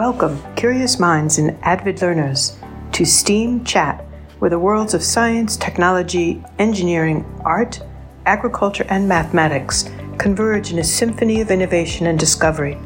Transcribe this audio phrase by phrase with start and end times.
[0.00, 2.56] Welcome, curious minds and avid learners,
[2.92, 4.02] to STEAM Chat,
[4.38, 7.82] where the worlds of science, technology, engineering, art,
[8.24, 12.78] agriculture, and mathematics converge in a symphony of innovation and discovery.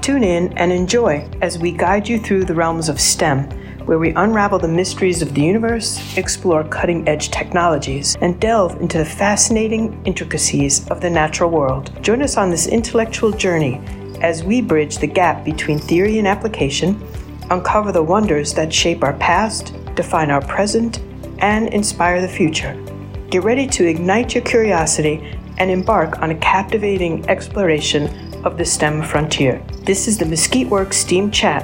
[0.00, 3.50] Tune in and enjoy as we guide you through the realms of STEM,
[3.84, 8.96] where we unravel the mysteries of the universe, explore cutting edge technologies, and delve into
[8.96, 11.90] the fascinating intricacies of the natural world.
[12.00, 13.80] Join us on this intellectual journey
[14.20, 17.00] as we bridge the gap between theory and application,
[17.50, 21.00] uncover the wonders that shape our past, define our present,
[21.38, 22.74] and inspire the future.
[23.30, 28.08] Get ready to ignite your curiosity and embark on a captivating exploration
[28.44, 29.62] of the STEM frontier.
[29.82, 31.62] This is the Mesquite Works STEAM Chat,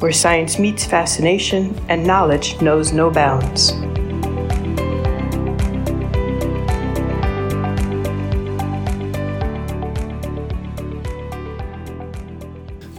[0.00, 3.72] where science meets fascination and knowledge knows no bounds.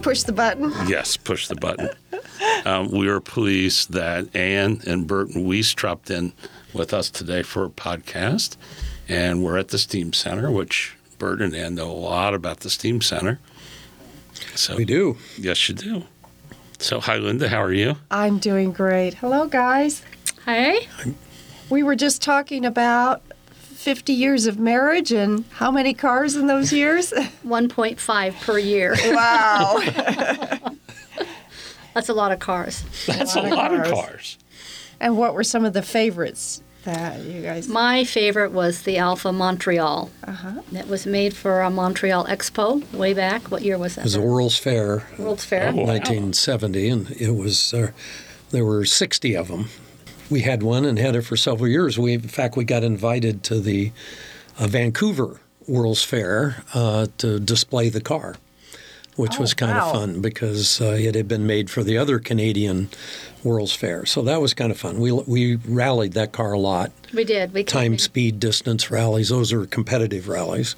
[0.08, 0.72] Push the button.
[0.86, 1.90] Yes, push the button.
[2.64, 6.32] Um, we are pleased that Ann and Burton Weast dropped in
[6.72, 8.56] with us today for a podcast.
[9.06, 12.70] And we're at the STEAM Center, which Burton and Ann know a lot about the
[12.70, 13.38] STEAM Center.
[14.54, 15.18] So We do.
[15.36, 16.04] Yes, you do.
[16.78, 17.50] So, hi, Linda.
[17.50, 17.96] How are you?
[18.10, 19.12] I'm doing great.
[19.12, 20.02] Hello, guys.
[20.46, 20.88] Hey,
[21.68, 23.20] We were just talking about
[23.88, 27.10] 50 years of marriage and how many cars in those years?
[27.46, 28.94] 1.5 per year.
[29.14, 29.78] wow.
[31.94, 32.84] That's a lot of cars.
[33.06, 34.06] That's a lot lot, of of cars.
[34.10, 34.38] cars.
[35.00, 37.66] and what were some of the favorites that you guys?
[37.66, 40.10] My favorite was the Alfa Montreal.
[40.22, 40.60] Uh-huh.
[40.74, 43.50] It was made for a Montreal Expo way back.
[43.50, 44.02] What year was that?
[44.02, 45.70] It was a World's Fair, World's Fair.
[45.70, 45.76] Oh.
[45.76, 45.84] Wow.
[45.86, 47.92] 1970, and it was uh,
[48.50, 49.70] there were 60 of them.
[50.30, 51.98] We had one and had it for several years.
[51.98, 53.92] We, in fact, we got invited to the
[54.58, 58.36] uh, Vancouver World's Fair uh, to display the car,
[59.16, 59.86] which Oh, was kind wow.
[59.86, 62.88] of fun because uh, it had been made for the other Canadian
[63.42, 64.04] World's Fair.
[64.04, 65.00] So that was kind of fun.
[65.00, 66.92] We we rallied that car a lot.
[67.14, 67.52] We did.
[67.54, 69.30] We Time, in- speed, distance rallies.
[69.30, 70.74] Those are competitive rallies.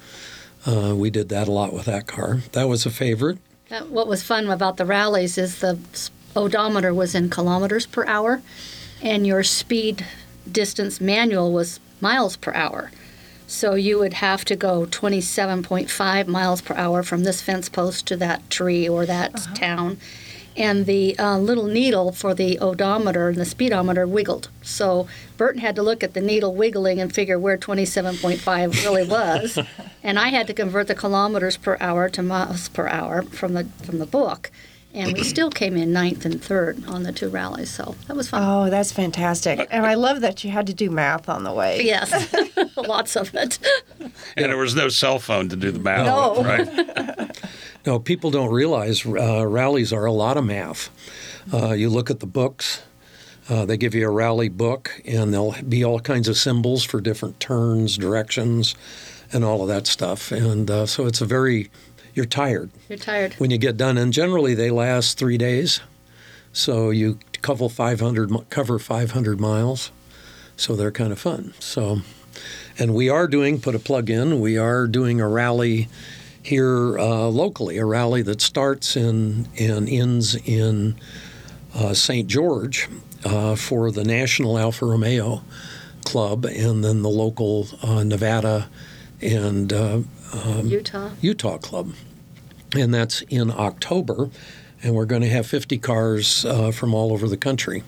[0.65, 2.41] Uh, we did that a lot with that car.
[2.51, 3.39] That was a favorite.
[3.89, 5.79] What was fun about the rallies is the
[6.35, 8.41] odometer was in kilometers per hour,
[9.01, 10.05] and your speed
[10.49, 12.91] distance manual was miles per hour.
[13.47, 18.17] So you would have to go 27.5 miles per hour from this fence post to
[18.17, 19.97] that tree or that town.
[20.55, 24.49] And the uh, little needle for the odometer and the speedometer wiggled.
[24.61, 25.07] So
[25.37, 29.59] Burton had to look at the needle wiggling and figure where 27.5 really was.
[30.03, 33.65] and I had to convert the kilometers per hour to miles per hour from the
[33.83, 34.51] from the book.
[34.93, 37.69] And we still came in ninth and third on the two rallies.
[37.69, 38.43] So that was fun.
[38.43, 39.67] Oh, that's fantastic.
[39.71, 41.81] And I love that you had to do math on the way.
[41.83, 42.11] Yes,
[42.77, 43.57] lots of it.
[44.35, 46.43] And there was no cell phone to do the math, No.
[46.43, 47.37] right?
[47.83, 50.89] No, people don't realize uh, rallies are a lot of math.
[51.51, 52.83] Uh, you look at the books,
[53.49, 57.01] uh, they give you a rally book, and there'll be all kinds of symbols for
[57.01, 58.75] different turns, directions,
[59.33, 60.31] and all of that stuff.
[60.31, 61.71] And uh, so it's a very,
[62.13, 63.33] you're tired You're tired.
[63.35, 63.97] when you get done.
[63.97, 65.81] And generally, they last three days.
[66.53, 69.91] So you cover 500, cover 500 miles.
[70.57, 71.53] So they're kind of fun.
[71.59, 72.01] So,
[72.77, 75.87] and we are doing, put a plug in, we are doing a rally
[76.43, 80.95] here uh, locally, a rally that starts in and ends in
[81.73, 82.27] uh, St.
[82.27, 82.89] George
[83.23, 85.41] uh, for the National Alfa Romeo
[86.05, 88.67] Club and then the local uh, Nevada
[89.21, 89.99] and uh,
[90.63, 91.11] Utah.
[91.21, 91.93] Utah Club.
[92.75, 94.29] And that's in October.
[94.83, 97.83] And we're going to have 50 cars uh, from all over the country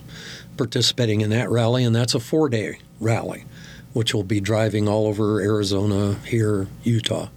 [0.58, 1.84] participating in that rally.
[1.84, 3.46] And that's a four day rally,
[3.94, 7.30] which will be driving all over Arizona, here, Utah.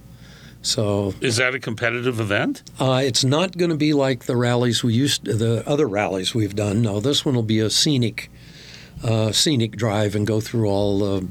[0.61, 2.61] So Is that a competitive event?
[2.79, 6.55] uh, it's not going to be like the rallies we used, the other rallies we've
[6.55, 6.81] done.
[6.81, 8.29] No, this one will be a scenic,
[9.03, 11.27] uh, scenic drive and go through all the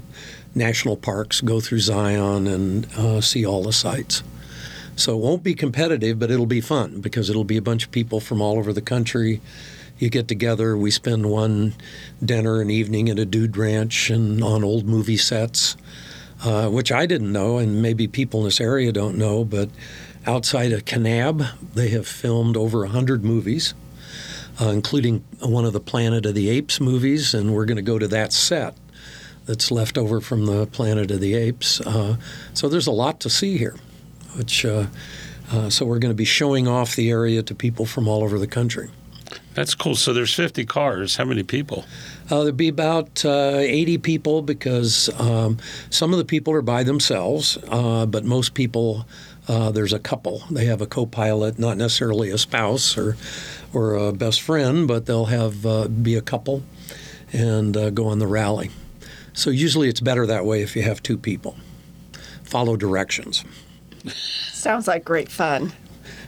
[0.57, 4.23] national parks, go through Zion, and uh, see all the sites.
[4.97, 7.93] So it won't be competitive, but it'll be fun because it'll be a bunch of
[7.93, 9.41] people from all over the country.
[9.99, 10.77] You get together.
[10.77, 11.75] We spend one
[12.25, 15.77] dinner and evening at a dude ranch and on old movie sets
[16.45, 19.71] uh, which I didn't know, and maybe people in this area don't know, but
[20.27, 23.75] outside of Kanab, they have filmed over 100 movies,
[24.61, 27.99] uh, including one of the Planet of the Apes movies, and we're going to go
[27.99, 28.75] to that set
[29.47, 31.81] that's left over from the Planet of the Apes.
[31.81, 32.17] Uh,
[32.55, 33.77] so there's a lot to see here,
[34.37, 34.65] which.
[34.65, 34.87] Uh,
[35.53, 38.37] uh, so we're going to be showing off the area to people from all over
[38.37, 38.91] the country.
[39.55, 39.95] That's cool.
[39.95, 41.17] So there's 50 cars.
[41.17, 41.85] How many people?
[42.31, 45.59] Uh, there'd be about uh, 80 people because um,
[45.89, 49.07] some of the people are by themselves, uh, but most people
[49.49, 50.43] uh, there's a couple.
[50.51, 53.17] They have a co-pilot, not necessarily a spouse or
[53.73, 56.63] or a best friend, but they'll have uh, be a couple
[57.33, 58.71] and uh, go on the rally.
[59.37, 61.57] So usually it's better that way if you have two people.
[62.43, 63.45] Follow directions.
[64.53, 65.73] Sounds like great fun.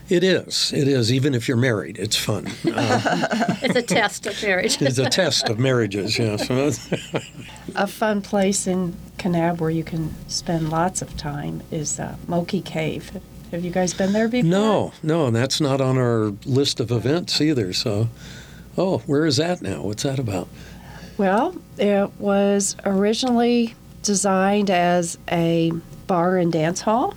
[0.09, 0.71] It is.
[0.73, 1.11] It is.
[1.13, 2.47] Even if you're married, it's fun.
[2.65, 4.81] Uh, It's a test of marriage.
[4.81, 6.17] it's a test of marriages.
[6.17, 6.49] Yes.
[7.75, 12.63] A fun place in Kanab where you can spend lots of time is uh, Moqui
[12.65, 13.19] Cave.
[13.51, 14.49] Have you guys been there before?
[14.49, 17.71] No, no, and that's not on our list of events either.
[17.73, 18.09] So,
[18.77, 19.83] oh, where is that now?
[19.83, 20.47] What's that about?
[21.19, 25.73] Well, it was originally designed as a
[26.07, 27.13] bar and dance hall.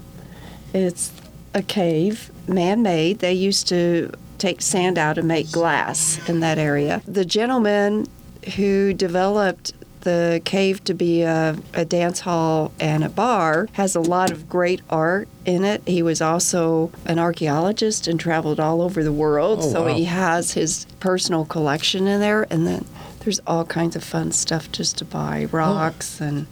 [0.75, 1.13] It's
[1.55, 3.21] a cave, man made.
[3.21, 7.01] They used to take sand out and make glass in that area.
[7.07, 8.09] The gentleman
[8.57, 14.01] who developed the cave to be a, a dance hall and a bar has a
[14.01, 15.81] lot of great art in it.
[15.87, 19.95] He was also an archaeologist and traveled all over the world, Oh, so wow.
[19.95, 22.49] he has his personal collection in there.
[22.51, 22.85] And then
[23.25, 26.47] there's all kinds of fun stuff just to buy rocks and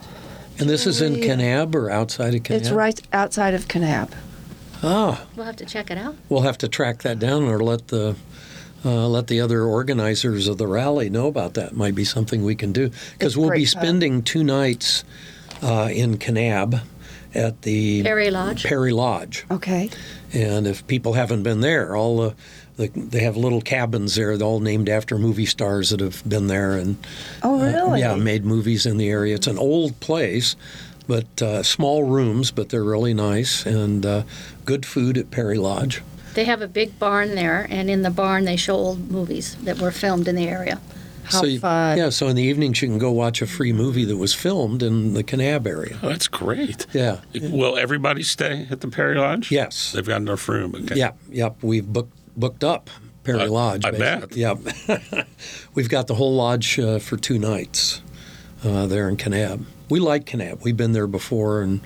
[0.59, 1.29] And this is in Jewelry.
[1.29, 2.57] Kanab or outside of Kanab?
[2.57, 4.11] it's right outside of Kanab.
[4.83, 6.15] Ah, We'll have to check it out.
[6.29, 8.15] we'll have to track that down or let the
[8.83, 11.75] uh, let the other organizers of the rally know about that.
[11.75, 13.81] Might be something we can do because we'll be great fun.
[13.83, 15.03] spending two nights
[15.61, 16.81] uh, in Kanab
[17.35, 18.63] at the Parry Lodge.
[18.63, 19.45] Parry Lodge.
[19.51, 19.89] Okay.
[20.33, 22.35] And if people haven't been there, all the, the
[22.87, 26.97] they have little cabins there, all named after movie stars that have been there and
[27.43, 27.99] Oh, uh, really?
[28.01, 29.35] yeah, made movies in the area.
[29.35, 30.55] It's an old place,
[31.07, 34.23] but uh, small rooms, but they're really nice and uh,
[34.65, 36.01] good food at Parry Lodge.
[36.33, 39.79] They have a big barn there, and in the barn they show old movies that
[39.79, 40.79] were filmed in the area.
[41.25, 41.97] How so you- fun.
[41.97, 44.81] Yeah, so in the evenings you can go watch a free movie that was filmed
[44.81, 45.99] in the Kanab area.
[46.01, 46.87] Oh, that's great.
[46.93, 47.19] Yeah.
[47.35, 49.51] Will everybody stay at the Parry Lodge?
[49.51, 49.91] Yes.
[49.91, 50.73] They've got enough room.
[50.75, 50.95] Okay.
[50.95, 51.55] Yep, yep.
[51.61, 52.89] We've booked booked up
[53.23, 53.85] Parry I- Lodge.
[53.85, 54.41] I basically.
[54.43, 55.07] bet.
[55.07, 55.23] Yeah.
[55.75, 58.01] We've got the whole lodge uh, for two nights
[58.65, 59.63] uh, there in Kanab.
[59.89, 60.63] We like Kanab.
[60.63, 61.81] We've been there before and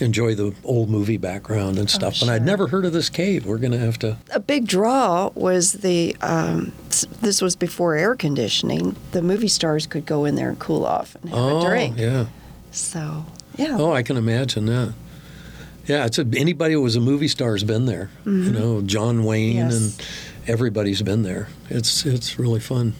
[0.00, 2.20] enjoy the old movie background and stuff.
[2.22, 3.46] And I'd never heard of this cave.
[3.46, 4.16] We're going to have to.
[4.32, 6.72] a big draw was the um,
[7.20, 8.96] this was before air conditioning.
[9.12, 11.96] The movie stars could go in there and cool off and have oh, a drink.
[11.98, 12.26] yeah.
[12.72, 13.24] So
[13.56, 14.94] yeah, Oh, I can imagine that.
[15.86, 18.08] Yeah, it's a, anybody who was a movie star has been there.
[18.24, 19.74] You know, John Wayne Yes.
[19.98, 20.06] and
[20.48, 21.48] everybody's been there.
[21.68, 22.94] It's it's really fun.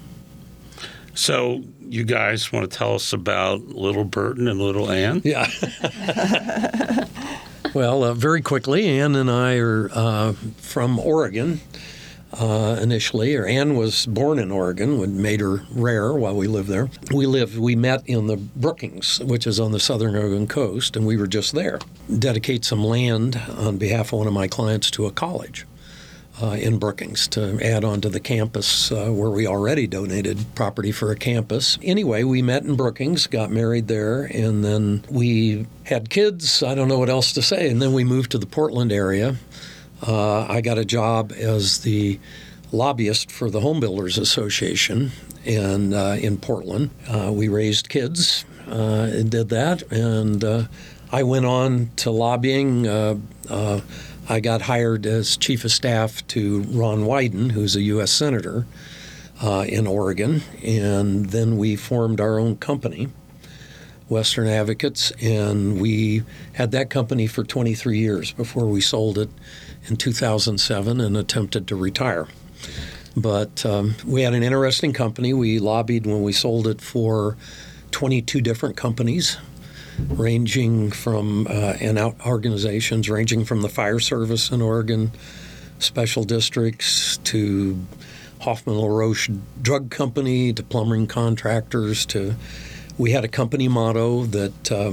[1.15, 5.23] So you guys want to tell us about Little Burton and Little Ann?
[5.25, 5.49] Yeah.
[7.75, 11.61] well, uh, very quickly, Ann and I are uh, from Oregon
[12.39, 13.35] uh, initially.
[13.37, 16.89] Or Ann was born in Oregon, which made her rare while we lived there.
[17.13, 21.07] We lived, we met in the Brookings, which is on the southern Oregon coast, and
[21.07, 21.79] we were just there.
[22.19, 25.67] Dedicate some land on behalf of one of my clients to a college
[26.43, 30.91] uh, in Brookings to add on to the campus uh, where we already donated property
[30.91, 31.79] for a campus.
[31.83, 36.63] Anyway, we met in Brookings, got married there, and then we had kids.
[36.63, 37.71] I don't know what else to say.
[37.71, 39.37] And then we moved to the Portland area.
[40.07, 42.21] Uh, I got a job as the
[42.73, 45.13] lobbyist for the Home Builders Association
[45.45, 46.91] in, uh, in Portland.
[47.09, 49.83] Uh, we raised kids uh, and did that.
[49.91, 50.69] And
[51.11, 52.87] I went on to lobbying.
[54.27, 58.11] I got hired as chief of staff to Ron Wyden, who's a U.S.
[58.11, 58.67] Senator
[59.43, 60.43] uh, in Oregon.
[60.63, 63.09] And then we formed our own company.
[64.09, 69.31] Western Advocates, and we had that company for 23 years before we sold it
[69.87, 72.29] in 2007 and attempted to retire.
[73.17, 75.33] But um, we had an interesting company.
[75.33, 77.37] We lobbied when we sold it for
[77.93, 79.37] 22 different companies,
[80.09, 85.13] ranging from uh, and out organizations ranging from the fire service in Oregon,
[85.79, 87.79] special districts to
[88.41, 89.31] Hoffman LaRoche
[89.63, 92.35] Drug Company to plumbing contractors to
[92.99, 94.93] we had a company motto that uh,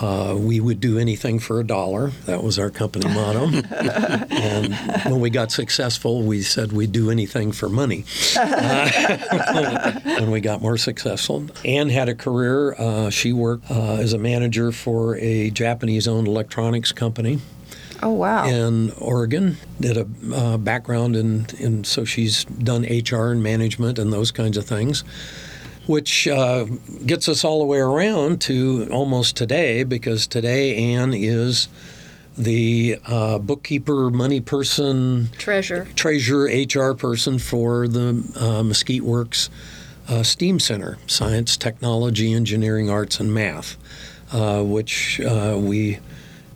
[0.00, 2.08] uh, we would do anything for a dollar.
[2.26, 3.46] That was our company motto.
[4.30, 8.04] and when we got successful, we said we'd do anything for money.
[8.36, 12.74] Uh, when we got more successful, Ann had a career.
[12.74, 17.38] Uh, she worked uh, as a manager for a Japanese-owned electronics company
[18.02, 19.56] oh wow, in Oregon.
[19.80, 24.56] Did a uh, background in, in so she's done HR and management and those kinds
[24.56, 25.04] of things,
[25.86, 26.64] which uh,
[27.06, 31.68] gets us all the way around to almost today because today Ann is
[32.36, 35.86] the uh, bookkeeper, money person, Treasure.
[35.94, 39.50] treasurer, HR person for the uh, Mesquite Works
[40.08, 43.76] uh, STEAM Center, Science, Technology, Engineering, Arts, and Math,
[44.32, 45.98] uh, which uh, we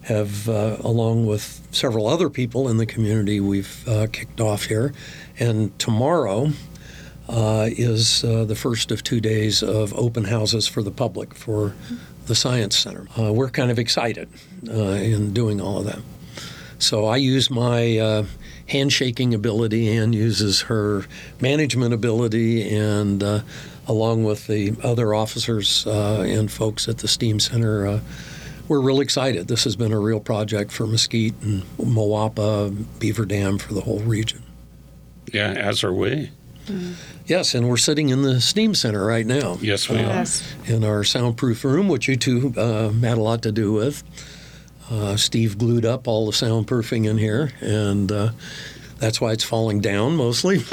[0.02, 4.92] have, uh, along with several other people in the community, we've uh, kicked off here.
[5.38, 6.50] And tomorrow
[7.28, 11.74] uh, is uh, the first of two days of open houses for the public for
[12.26, 13.06] the Science Center.
[13.18, 14.28] Uh, we're kind of excited
[14.68, 16.00] uh, in doing all of that.
[16.78, 18.26] So I use my uh,
[18.68, 19.88] handshaking ability.
[19.96, 21.04] Ann uses her
[21.40, 23.40] management ability, and uh,
[23.86, 28.00] along with the other officers uh, and folks at the STEAM Center, uh,
[28.68, 29.48] we're real excited.
[29.48, 34.00] This has been a real project for Mesquite and Moapa, Beaver Dam, for the whole
[34.00, 34.42] region.
[35.32, 36.30] Yeah, as are we.
[37.26, 39.58] Yes, and we're sitting in the STEAM Center right now.
[39.60, 40.00] Yes, we are.
[40.02, 40.42] Yes.
[40.66, 44.02] in our soundproof room, which you two uh, had a lot to do with.
[44.90, 48.30] Uh, Steve glued up all the soundproofing in here, and uh,
[48.98, 50.62] that's why it's falling down mostly.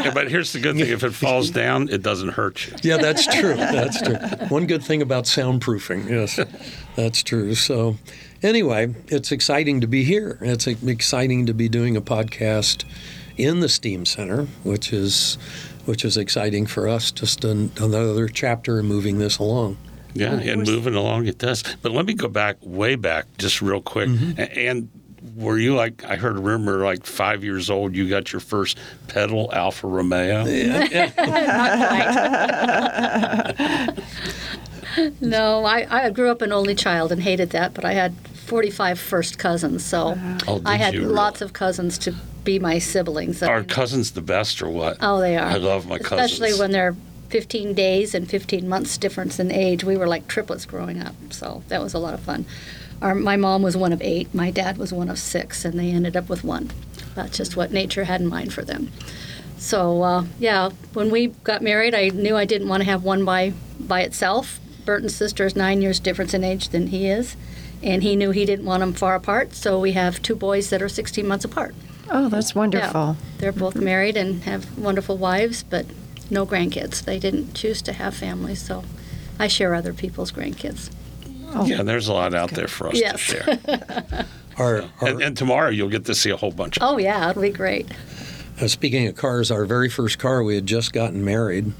[0.00, 2.74] Yeah, but here's the good thing: if it falls down, it doesn't hurt you.
[2.82, 3.54] yeah, that's true.
[3.54, 4.16] That's true.
[4.48, 6.40] One good thing about soundproofing, yes,
[6.96, 7.54] that's true.
[7.54, 7.98] So,
[8.42, 10.38] anyway, it's exciting to be here.
[10.40, 12.84] It's exciting to be doing a podcast
[13.36, 15.38] in the STEAM Center, which is
[15.86, 17.10] which is exciting for us.
[17.10, 19.76] Just an, another chapter in moving this along.
[20.14, 21.62] Yeah, oh, and moving along it does.
[21.82, 24.08] But let me go back, way back, just real quick.
[24.08, 24.40] Mm-hmm.
[24.40, 24.88] A- And
[25.36, 26.04] were you like?
[26.04, 30.44] I heard a rumor, like five years old, you got your first pedal Alfa Romeo.
[35.20, 38.14] No, I, I grew up an only child and hated that, but I had
[38.46, 40.18] 45 first cousins, so
[40.48, 43.42] Oh, I had you lots of cousins to be my siblings.
[43.42, 44.96] Are cousins the best or what?
[45.00, 45.46] Oh, they are.
[45.46, 46.32] I love my cousins.
[46.32, 46.96] Especially when they're
[47.30, 49.84] 15 days and 15 months difference in age.
[49.84, 52.44] We were like triplets growing up, so that was a lot of fun.
[53.00, 55.90] Our, my mom was one of eight, my dad was one of six, and they
[55.90, 56.70] ended up with one.
[57.14, 58.90] That's just what nature had in mind for them.
[59.56, 63.24] So uh, yeah, when we got married, I knew I didn't want to have one
[63.24, 64.58] by by itself.
[64.84, 67.36] Burton's sister is nine years difference in age than he is,
[67.82, 69.54] and he knew he didn't want them far apart.
[69.54, 71.74] So we have two boys that are 16 months apart.
[72.10, 73.16] Oh, that's wonderful.
[73.38, 75.86] They're both married and have wonderful wives, but
[76.30, 77.04] no grandkids.
[77.04, 78.84] They didn't choose to have families, so
[79.38, 80.90] I share other people's grandkids.
[81.52, 81.64] Oh.
[81.66, 83.20] yeah, there's a lot out there for us to Yes.
[83.20, 83.58] share.
[84.56, 86.76] Our, our, and, and tomorrow you'll get to see a whole bunch.
[86.76, 87.86] of Oh yeah, it'll be great.
[88.60, 91.72] Uh, speaking of cars, our very first car, we had just gotten married,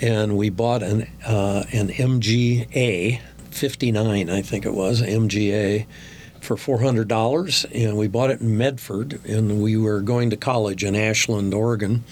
[0.00, 5.84] and we bought an uh, an MGA 59, I think it was MGA,
[6.40, 10.36] for four hundred dollars, and we bought it in Medford, and we were going to
[10.36, 12.04] college in Ashland, Oregon.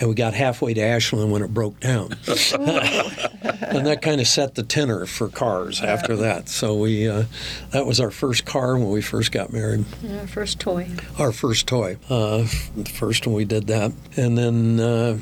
[0.00, 4.54] And we got halfway to Ashland when it broke down, and that kind of set
[4.54, 6.48] the tenor for cars after that.
[6.48, 7.24] So we, uh,
[7.70, 10.88] that was our first car when we first got married Yeah, first toy.
[11.18, 11.98] our first toy.
[12.08, 12.38] Uh,
[12.76, 14.80] the first one we did that, and then.
[14.80, 15.18] Uh,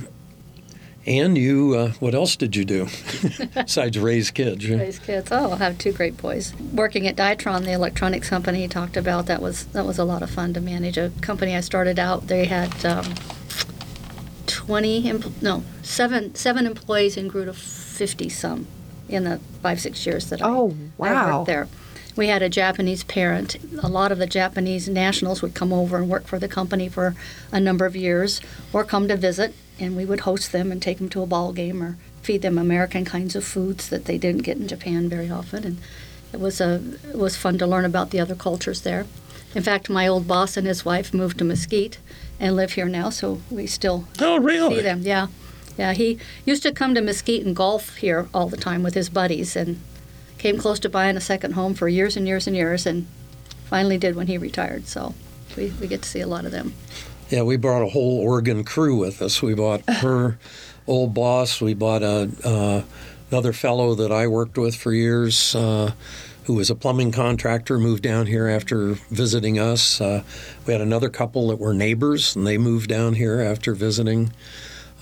[1.07, 2.87] and you, uh, what else did you do
[3.55, 4.65] besides raise kids?
[4.67, 5.29] you- Raise kids.
[5.33, 6.55] Oh, I have two great boys.
[6.75, 10.23] Working at Dytron, the electronics company, he talked about that was that was a lot
[10.23, 10.99] of fun to manage.
[10.99, 13.15] A company I started out, they had um,
[14.47, 18.67] twenty, empl- no, seven seven employees and grew to fifty some
[19.09, 21.39] in the five six years that I, Oh, I wow.
[21.39, 21.69] worked there.
[22.17, 23.57] We had a Japanese parent.
[23.83, 27.15] A lot of the Japanese nationals would come over and work for the company for
[27.53, 28.41] a number of years,
[28.73, 31.53] or come to visit, and we would host them and take them to a ball
[31.53, 35.31] game or feed them American kinds of foods that they didn't get in Japan very
[35.31, 35.65] often.
[35.65, 35.79] And
[36.33, 39.07] it was a it was fun to learn about the other cultures there.
[39.55, 41.99] In fact, my old boss and his wife moved to Mesquite
[42.39, 44.77] and live here now, so we still Oh, really?
[44.77, 45.01] see them.
[45.03, 45.27] Yeah,
[45.77, 45.93] yeah.
[45.93, 49.57] He used to come to Mesquite and golf here all the time with his buddies,
[49.57, 49.81] and
[50.39, 53.07] came close to buying a second home for years and years and years, and
[53.65, 54.87] finally did when he retired.
[54.87, 55.15] So
[55.57, 56.73] we, we get to see a lot of them.
[57.31, 59.41] Yeah, we brought a whole Oregon crew with us.
[59.41, 60.39] We bought her
[60.87, 61.61] old boss.
[61.61, 62.83] We bought a, uh,
[63.31, 65.93] another fellow that I worked with for years, uh,
[66.45, 70.01] who was a plumbing contractor, moved down here after visiting us.
[70.01, 70.23] Uh,
[70.67, 74.33] we had another couple that were neighbors, and they moved down here after visiting.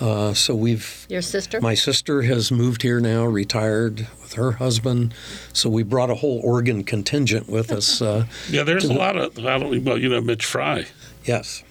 [0.00, 1.60] Uh, so we've Your sister?
[1.60, 5.12] my sister has moved here now, retired with her husband.
[5.52, 8.00] So we brought a whole Oregon contingent with us.
[8.02, 10.86] Uh, Yeah, there's a lot of, a lot of well, you know, Mitch Fry.
[11.24, 11.64] yes.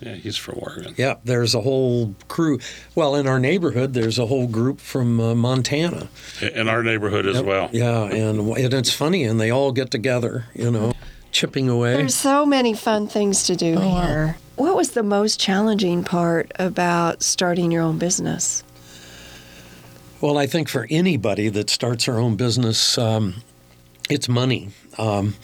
[0.00, 0.94] Yeah, he's from Oregon.
[0.96, 2.58] Yeah, there's a whole crew.
[2.94, 6.08] Well, in our neighborhood, there's a whole group from uh, Montana.
[6.40, 7.68] In our neighborhood as well.
[7.72, 10.92] Yeah, and, and it's funny, and they all get together, you know,
[11.32, 11.96] chipping away.
[11.96, 14.36] There's so many fun things to do here.
[14.56, 18.64] What was the most challenging part about starting your own business?
[20.20, 23.42] Well, I think for anybody that starts their own business, um,
[24.10, 24.70] it's money.
[24.98, 25.34] Um,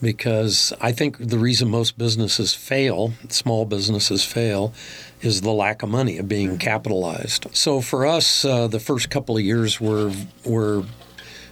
[0.00, 4.72] because I think the reason most businesses fail, small businesses fail,
[5.20, 7.46] is the lack of money of being capitalized.
[7.52, 10.12] So for us, uh, the first couple of years were
[10.44, 10.84] were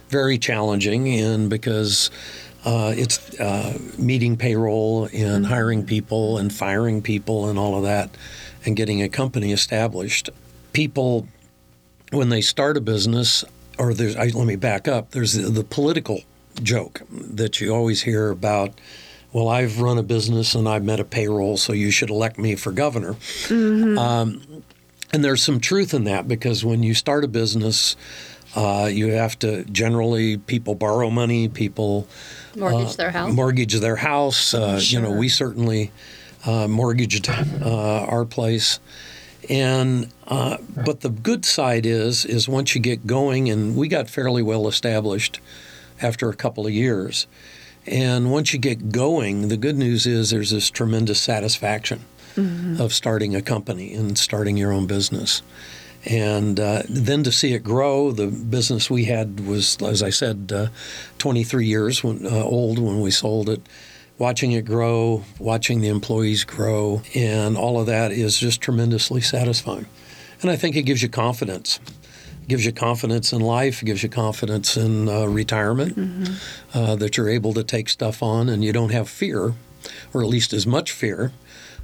[0.09, 2.11] very challenging, and because
[2.63, 8.15] Uh, it's uh, meeting payroll and hiring people and firing people and all of that
[8.65, 10.29] and getting a company established.
[10.71, 11.25] People,
[12.11, 13.43] when they start a business,
[13.79, 16.21] or there's, I, let me back up, there's the, the political
[16.63, 18.71] joke that you always hear about.
[19.33, 22.55] Well, I've run a business and I've met a payroll, so you should elect me
[22.55, 23.15] for governor.
[23.49, 24.63] Um,
[25.13, 27.95] and there's some truth in that because when you start a business,
[28.55, 32.07] uh, you have to generally people borrow money, people
[32.55, 33.33] Mortgage their house.
[33.33, 34.53] mortgage their house.
[34.53, 35.91] Uh, You know, we certainly
[36.45, 38.79] uh, mortgaged uh, our place.
[39.49, 44.09] And uh, but the good side is is once you get going, and we got
[44.09, 45.39] fairly well established
[46.01, 47.27] after a couple of years.
[47.85, 52.01] And once you get going, the good news is there's this tremendous satisfaction
[52.79, 55.41] of starting a company and starting your own business.
[56.05, 60.51] And uh, then to see it grow, the business we had was, as I said,
[60.53, 60.67] uh,
[61.19, 63.61] 23 years when, uh, old when we sold it.
[64.17, 69.87] Watching it grow, watching the employees grow, and all of that is just tremendously satisfying.
[70.41, 71.79] And I think it gives you confidence.
[72.47, 76.29] Gives you confidence in life, gives you confidence in uh, retirement,
[76.73, 79.53] uh, that you're able to take stuff on and you don't have fear,
[80.13, 81.31] or at least as much fear,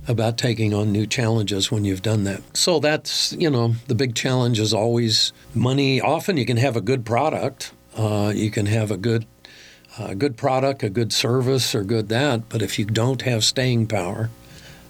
[0.07, 2.41] about taking on new challenges when you've done that.
[2.57, 6.01] So that's, you know, the big challenge is always money.
[6.01, 9.25] Often you can have a good product, uh, you can have a good,
[9.97, 12.49] uh, good product, a good service, or good that.
[12.49, 14.29] But if you don't have staying power,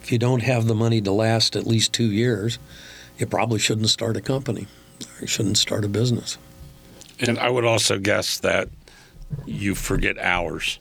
[0.02, 2.58] if you don't have the money to last at least two years,
[3.18, 4.68] you probably shouldn't start a company
[5.02, 6.38] or you shouldn't start a business.
[7.20, 8.70] And I would also guess that
[9.46, 10.80] you forget hours.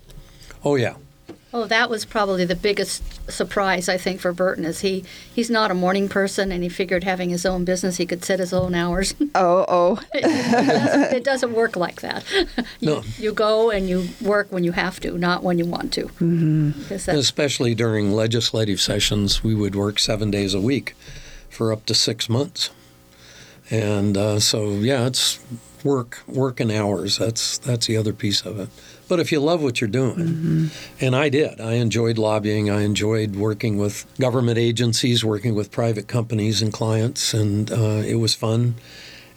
[0.65, 0.97] Oh, yeah.
[1.55, 5.71] Oh, that was probably the biggest surprise I think for Burton is he he's not
[5.71, 8.75] a morning person and he figured having his own business he could set his own
[8.75, 9.15] hours.
[9.35, 10.01] Oh, oh.
[10.13, 12.25] it doesn't work like that.
[12.81, 13.03] You, No.
[13.19, 16.07] you go and you work when you have to, not when you want to.
[16.07, 17.11] Mm-hmm.
[17.11, 20.95] Especially during legislative sessions, we would work seven days a week
[21.49, 22.71] for up to six months.
[23.71, 25.41] And uh, so, yeah, it's
[25.83, 27.19] work, work and hours.
[27.19, 28.69] That's that's the other piece of it.
[29.09, 32.69] But if you love what you're doing, and I did, I enjoyed lobbying.
[32.69, 38.17] I enjoyed working with government agencies, working with private companies and clients, and uh, it
[38.17, 38.75] was fun.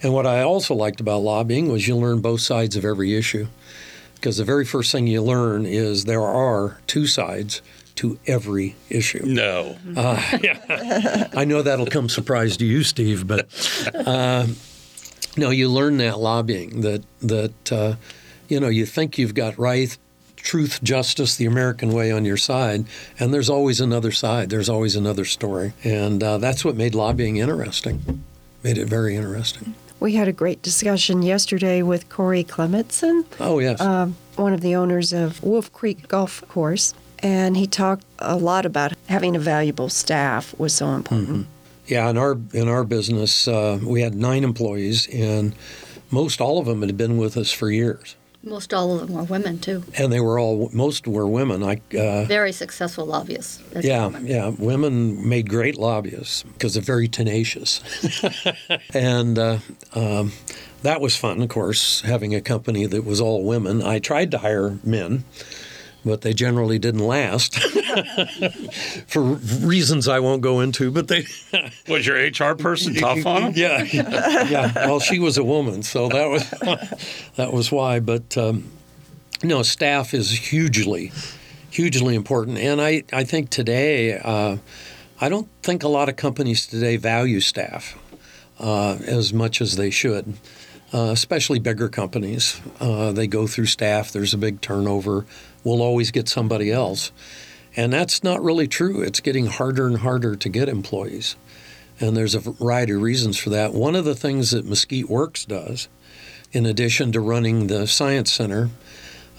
[0.02, 3.46] And what I also liked about lobbying was you learn both sides of every issue.
[4.14, 7.62] Because the very first thing you learn is there are two sides
[8.00, 9.22] to every issue.
[9.26, 9.76] No.
[9.94, 13.46] I know that'll come surprise to you, Steve, but
[13.94, 14.46] uh,
[15.36, 17.96] no, you learn that lobbying that that uh,
[18.48, 19.94] you know you think you've got right,
[20.36, 22.86] truth, justice, the American way on your side,
[23.18, 24.48] and there's always another side.
[24.48, 28.24] There's always another story, and uh, that's what made lobbying interesting.
[28.62, 29.74] Made it very interesting.
[30.00, 34.74] We had a great discussion yesterday with Corey Clementson, Oh yes, um, one of the
[34.74, 39.88] owners of Wolf Creek Golf Course, and he talked a lot about having a valuable
[39.88, 41.46] staff was so important.
[41.86, 45.54] Yeah, in our in our business, uh, we had nine employees, and
[46.10, 49.24] most all of them had been with us for years, most all of them were
[49.24, 49.82] women too.
[49.98, 51.62] and they were all most were women.
[51.64, 53.60] I uh, Very successful lobbyists.
[53.74, 54.26] as yeah, women.
[54.26, 57.80] yeah, women made great lobbyists because they're very tenacious,
[58.94, 59.58] and uh,
[59.94, 60.32] um,
[60.82, 61.42] that was fun.
[61.42, 63.82] Of course, having a company that was all women.
[63.82, 65.24] I tried to hire men.
[66.04, 67.58] But they generally didn't last
[69.06, 70.90] for reasons I won't go into.
[70.90, 71.26] But they,
[71.88, 73.52] Was your HR person tough on them.
[73.54, 74.72] yeah, yeah.
[74.86, 76.48] Well, she was a woman, so that was
[77.36, 78.00] that was why.
[78.00, 78.70] But um,
[79.42, 81.12] no, staff is hugely,
[81.70, 84.56] hugely important, and I I think today uh,
[85.20, 87.98] I don't think a lot of companies today value staff
[88.58, 90.34] uh, as much as they should.
[90.92, 94.10] Uh, especially bigger companies, uh, they go through staff.
[94.10, 95.24] There's a big turnover.
[95.62, 97.12] We'll always get somebody else,
[97.76, 99.00] and that's not really true.
[99.00, 101.36] It's getting harder and harder to get employees.
[102.00, 103.72] And there's a variety of reasons for that.
[103.72, 105.86] One of the things that Mesquite Works does,
[106.50, 108.70] in addition to running the Science Center,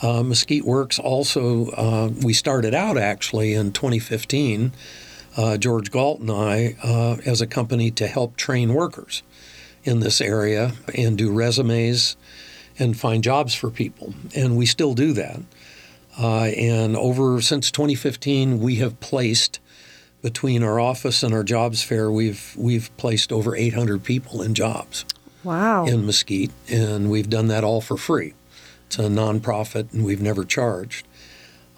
[0.01, 4.71] uh, Mesquite Works also, uh, we started out actually in 2015,
[5.35, 9.23] uh, George Gault and I, uh, as a company to help train workers
[9.83, 12.15] in this area and do resumes
[12.79, 14.13] and find jobs for people.
[14.35, 15.39] And we still do that.
[16.19, 19.59] Uh, and over since 2015, we have placed
[20.21, 25.03] between our office and our jobs fair, we've we've placed over 800 people in jobs
[25.43, 25.85] Wow.
[25.85, 28.33] in Mesquite, and we've done that all for free.
[28.85, 31.07] It's a nonprofit, and we've never charged.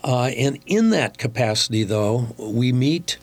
[0.04, 3.18] Uh, and in that capacity, though, we meet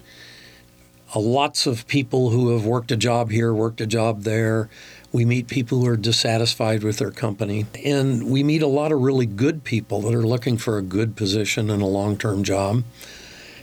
[1.18, 4.68] lots of people who have worked a job here, worked a job there.
[5.12, 7.66] We meet people who are dissatisfied with their company.
[7.85, 11.16] And we meet a lot of really good people that are looking for a good
[11.16, 12.85] position and a long term job.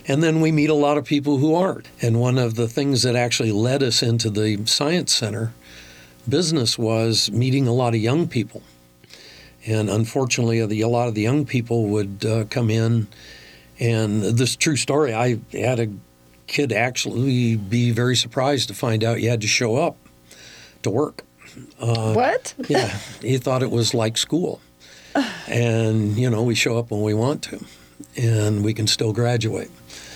[0.06, 1.88] And then we meet a lot of people who aren't.
[2.00, 5.52] And one of the things that actually led us into the Science Center
[6.28, 8.62] business was meeting a lot of young people.
[9.66, 13.08] And unfortunately, a lot of the young people would uh, come in.
[13.78, 15.88] And this true story, I had a
[16.48, 19.96] kid actually be very surprised to find out you had to show up
[20.82, 21.24] to work.
[21.80, 22.54] Uh, what?
[22.68, 24.60] yeah, he thought it was like school.
[25.48, 27.64] And, you know, we show up when we want to,
[28.16, 29.70] and we can still graduate.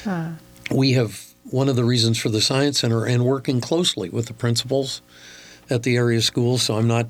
[0.04, 0.32] Huh.
[0.70, 4.34] We have one of the reasons for the Science Center and working closely with the
[4.34, 5.00] principals
[5.70, 6.62] at the area schools.
[6.62, 7.06] So I'm not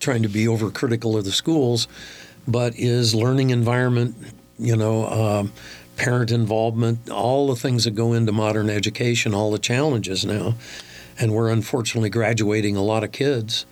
[0.00, 1.86] trying to be overcritical of the schools,
[2.46, 4.16] but is learning environment,
[4.58, 5.52] you know, um,
[6.00, 10.54] parent involvement, all the things that go into modern education, all the challenges now.
[11.18, 13.66] And we're unfortunately graduating a lot of kids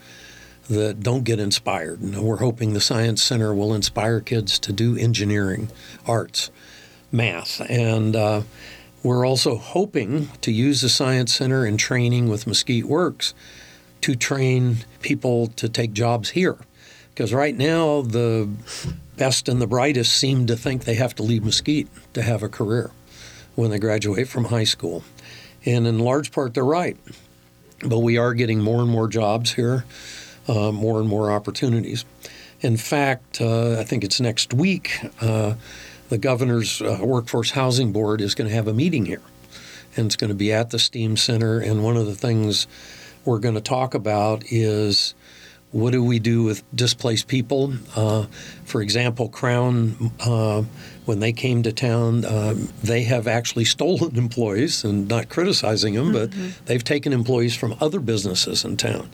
[0.69, 2.03] that don't get inspired.
[2.03, 5.71] And we're hoping the Science Center will inspire kids to do engineering,
[6.07, 6.51] arts,
[7.11, 7.63] math.
[7.71, 8.43] And uh,
[9.03, 13.33] we're also hoping to use the Science Center in training with Mesquite Works
[14.03, 16.59] to train people to take jobs here.
[17.19, 18.49] Because right now, the
[19.17, 22.49] best and the brightest seem to think they have to leave Mesquite to have a
[22.49, 22.93] career
[23.57, 25.03] when they graduate from high school.
[25.67, 26.97] And in large part, they're right.
[27.85, 29.85] But we are getting more and more jobs here,
[30.47, 32.05] uh, more and more opportunities.
[32.61, 35.55] In fact, uh, I think it's next week, uh,
[36.11, 39.23] the governor's uh, workforce housing board is going to have a meeting here.
[39.97, 41.59] And it's going to be at the STEAM Center.
[41.59, 42.69] And one of the things
[43.25, 45.15] we're going to talk about is
[45.73, 47.75] what do we do with displaced people?
[47.95, 48.27] Uh,
[48.65, 50.63] for example, Crown, uh,
[51.05, 56.13] when they came to town, uh, they have actually stolen employees, and not criticizing them,
[56.13, 56.65] but mm-hmm.
[56.65, 59.11] they've taken employees from other businesses in town.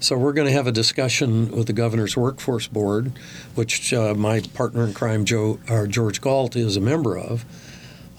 [0.00, 3.12] So we're going to have a discussion with the governor's workforce board,
[3.56, 7.44] which uh, my partner in crime, Joe or George Gault, is a member of.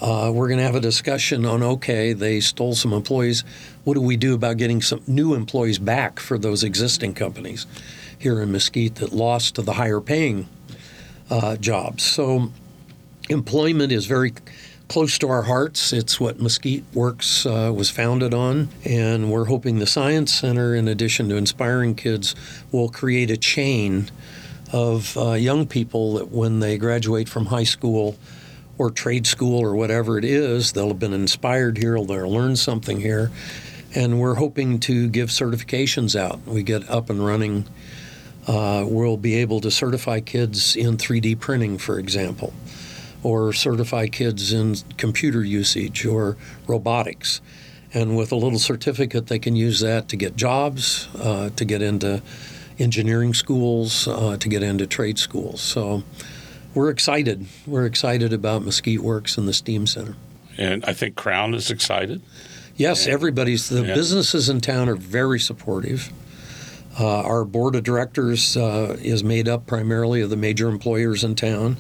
[0.01, 3.43] Uh, we're going to have a discussion on okay, they stole some employees.
[3.83, 7.65] What do we do about getting some new employees back for those existing companies
[8.17, 10.47] here in Mesquite that lost to the higher paying
[11.29, 12.03] uh, jobs?
[12.03, 12.51] So,
[13.29, 14.33] employment is very
[14.87, 15.91] close to our hearts.
[15.91, 20.87] It's what Mesquite Works uh, was founded on, and we're hoping the Science Center, in
[20.87, 22.35] addition to inspiring kids,
[22.71, 24.09] will create a chain
[24.71, 28.17] of uh, young people that when they graduate from high school
[28.79, 30.71] or trade school or whatever it is.
[30.71, 33.29] They'll have been inspired here, they'll learn something here.
[33.93, 36.39] And we're hoping to give certifications out.
[36.45, 37.65] We get up and running.
[38.47, 42.53] Uh, we'll be able to certify kids in 3D printing, for example,
[43.21, 46.37] or certify kids in computer usage or
[46.67, 47.41] robotics.
[47.93, 51.81] And with a little certificate, they can use that to get jobs, uh, to get
[51.81, 52.21] into
[52.77, 55.61] engineering schools, uh, to get into trade schools.
[55.61, 56.03] So
[56.73, 57.47] we're excited.
[57.65, 60.15] We're excited about Mesquite Works and the STEAM Center.
[60.57, 62.21] And I think Crown is excited.
[62.75, 63.69] Yes, and, everybody's.
[63.69, 63.93] The yeah.
[63.93, 66.11] businesses in town are very supportive.
[66.99, 71.35] Uh, our board of directors uh, is made up primarily of the major employers in
[71.35, 71.77] town,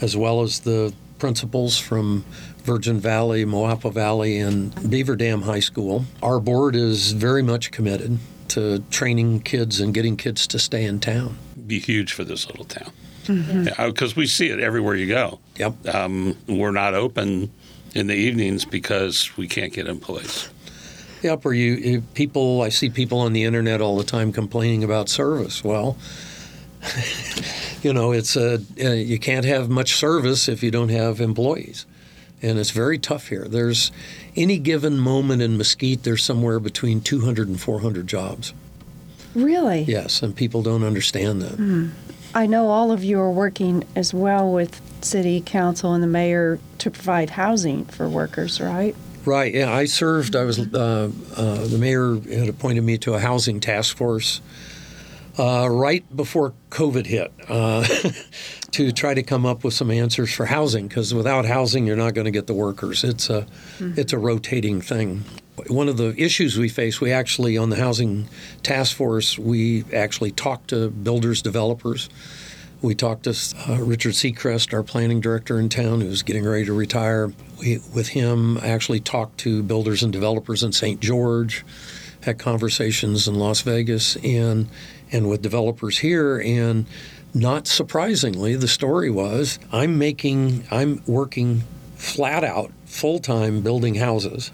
[0.00, 2.24] as well as the principals from
[2.64, 6.04] Virgin Valley, Moapa Valley, and Beaver Dam High School.
[6.22, 11.00] Our board is very much committed to training kids and getting kids to stay in
[11.00, 11.38] town.
[11.66, 12.92] Be huge for this little town
[13.26, 14.20] because mm-hmm.
[14.20, 15.38] we see it everywhere you go.
[15.56, 15.94] Yep.
[15.94, 17.50] Um, we're not open
[17.94, 20.48] in the evenings because we can't get employees.
[21.22, 21.44] Yep.
[21.44, 22.62] Or you, you people.
[22.62, 25.62] I see people on the internet all the time complaining about service.
[25.64, 25.96] Well.
[27.82, 31.84] you know, it's a uh, you can't have much service if you don't have employees,
[32.40, 33.46] and it's very tough here.
[33.46, 33.92] There's
[34.36, 38.54] any given moment in Mesquite, there's somewhere between 200 and 400 jobs.
[39.34, 39.82] Really?
[39.82, 41.56] Yes, and people don't understand that.
[41.56, 41.90] Mm.
[42.34, 46.58] I know all of you are working as well with city council and the mayor
[46.78, 48.94] to provide housing for workers, right?
[49.24, 49.52] Right.
[49.52, 50.36] Yeah, I served.
[50.36, 54.40] I was uh, uh, the mayor had appointed me to a housing task force
[55.38, 57.84] uh, right before COVID hit uh,
[58.72, 60.88] to try to come up with some answers for housing.
[60.88, 63.04] Because without housing, you're not going to get the workers.
[63.04, 63.94] It's a mm-hmm.
[63.98, 65.24] it's a rotating thing
[65.68, 68.28] one of the issues we face, we actually, on the housing
[68.62, 72.08] task force, we actually talked to builders, developers.
[72.82, 73.30] We talked to
[73.68, 77.32] uh, Richard Secrist, our planning director in town, who's getting ready to retire.
[77.58, 81.00] We, with him, I actually talked to builders and developers in St.
[81.00, 81.64] George,
[82.22, 84.68] had conversations in Las Vegas, and
[85.12, 86.38] and with developers here.
[86.38, 86.86] And
[87.34, 91.64] not surprisingly, the story was I'm making, I'm working
[91.96, 94.50] flat out, full time building houses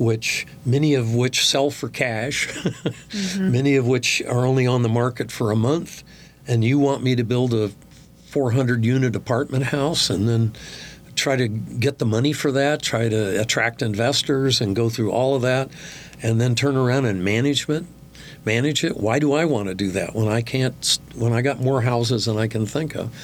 [0.00, 3.52] which many of which sell for cash, mm-hmm.
[3.52, 6.02] many of which are only on the market for a month,
[6.46, 7.70] and you want me to build a
[8.24, 10.52] 400 unit apartment house and then
[11.14, 15.34] try to get the money for that, try to attract investors and go through all
[15.36, 15.68] of that,
[16.22, 17.86] and then turn around and management
[18.44, 18.96] manage it.
[18.96, 20.98] Why do I want to do that when I can't?
[21.14, 23.14] When I got more houses than I can think of,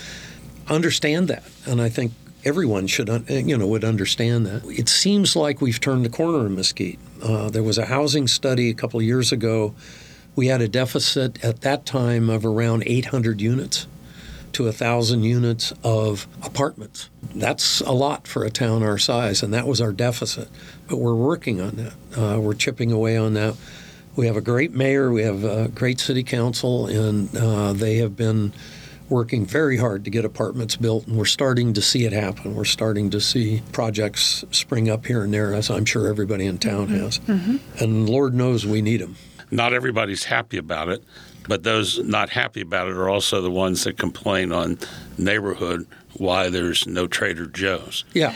[0.69, 2.13] understand that, and I think
[2.47, 4.65] everyone should, you know, would understand that.
[4.67, 7.01] It seems like we've turned the corner in Mesquite.
[7.21, 9.75] Uh, there was a housing study a couple of years ago.
[10.37, 13.89] We had a deficit at that time of around 800 units
[14.53, 17.11] to 1,000 units of apartments.
[17.35, 20.49] That's a lot for a town our size, and that was our deficit.
[20.89, 21.95] But we're working on that.
[22.17, 23.57] Uh, we're chipping away on that.
[24.15, 28.17] We have a great mayor, we have a great city council, and uh, they have
[28.17, 28.55] been
[29.09, 32.55] working very hard to get apartments built, and we're starting to see it happen.
[32.55, 36.59] We're starting to see projects spring up here and there, as I'm sure everybody in
[36.59, 37.21] town has.
[37.81, 39.17] And Lord knows we need them.
[39.51, 41.05] Not everybody's happy about it,
[41.47, 44.79] but those not happy about it are also the ones that complain on
[45.19, 48.05] neighborhood why there's no Trader Joe's.
[48.15, 48.35] Yeah,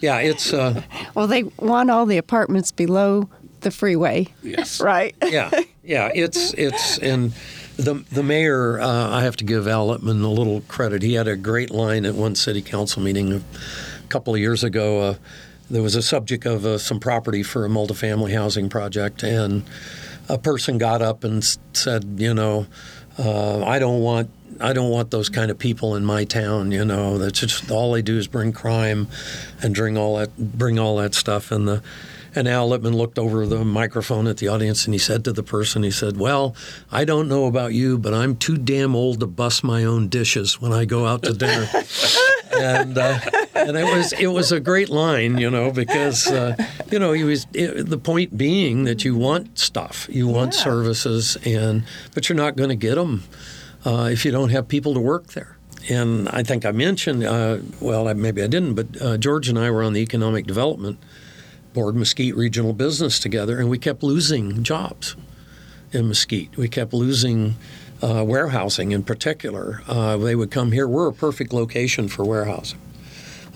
[0.00, 0.82] yeah, it's uh,
[1.14, 3.28] Well, they want all the apartments below
[3.60, 4.80] the freeway, Yes.
[4.92, 5.14] right?
[5.26, 5.50] yeah,
[5.84, 6.10] yeah.
[6.14, 7.32] It's it's and
[7.80, 8.80] the the mayor.
[8.80, 11.02] Uh, I have to give Al Litman a little credit.
[11.02, 13.42] He had a great line at one city council meeting a
[14.08, 15.00] couple of years ago.
[15.00, 15.14] Uh,
[15.70, 19.62] there was a subject of uh, some property for a multifamily housing project, and
[20.28, 22.66] a person got up and said, you know,
[23.18, 24.30] uh, I don't want.
[24.62, 26.70] I don't want those kind of people in my town.
[26.70, 29.08] You know, that's just all they do is bring crime,
[29.62, 31.50] and bring all that bring all that stuff.
[31.50, 31.82] And the
[32.34, 35.42] and Al Litman looked over the microphone at the audience and he said to the
[35.42, 36.54] person, he said, "Well,
[36.92, 40.60] I don't know about you, but I'm too damn old to bust my own dishes
[40.60, 41.66] when I go out to dinner."
[42.56, 43.18] and uh,
[43.54, 46.56] and it was it was a great line, you know, because uh,
[46.90, 50.60] you know he was it, the point being that you want stuff, you want Yeah.
[50.62, 53.24] services, and but you're not going to get them
[53.84, 55.56] uh, if you don't have people to work there.
[55.88, 59.70] And I think I mentioned, uh, well, maybe I didn't, but uh, George and I
[59.70, 60.98] were on the economic development
[61.72, 65.16] board, Mesquite Regional Business, together, and we kept losing jobs
[65.92, 66.56] in Mesquite.
[66.56, 67.56] We kept losing
[68.02, 69.82] uh, warehousing in particular.
[69.86, 70.88] Uh, they would come here.
[70.88, 72.80] We're a perfect location for warehousing.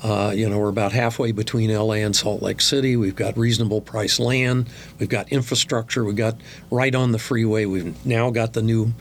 [0.03, 2.95] Uh, you know, we're about halfway between LA and Salt Lake City.
[2.95, 4.69] We've got reasonable price land.
[4.99, 6.05] We've got infrastructure.
[6.05, 6.37] We've got
[6.71, 7.65] right on the freeway.
[7.65, 8.93] We've now got the new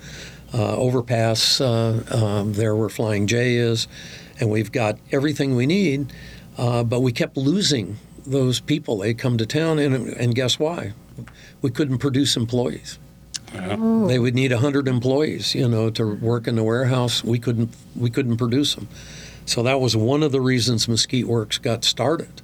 [0.54, 3.88] uh, overpass uh, um, there where Flying J is,
[4.40, 6.14] and we've got everything we need.
[6.58, 8.98] Uh, but we kept losing those people.
[8.98, 10.94] They come to town, and, and guess why?
[11.62, 13.00] We couldn't produce employees.
[13.54, 17.24] They would need 100 employees, you know, to work in the warehouse.
[17.24, 18.88] We couldn't we couldn't produce them.
[19.46, 22.42] So that was one of the reasons Mesquite Works got started.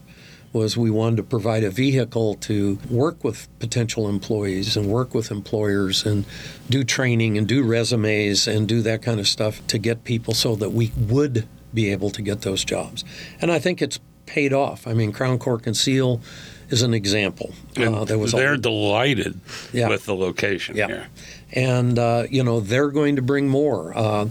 [0.51, 5.31] Was we wanted to provide a vehicle to work with potential employees and work with
[5.31, 6.25] employers and
[6.69, 10.55] do training and do resumes and do that kind of stuff to get people so
[10.55, 13.05] that we would be able to get those jobs.
[13.41, 14.87] And I think it's paid off.
[14.87, 16.21] I mean, Crown Cork and Seal
[16.69, 17.51] is an example.
[17.75, 19.39] Uh, there was they're delighted
[19.73, 19.89] Yeah.
[19.89, 20.87] with the location yeah.
[20.87, 21.07] here.
[21.51, 23.97] And, uh, you know, they're going to bring more.
[23.97, 24.29] Uh,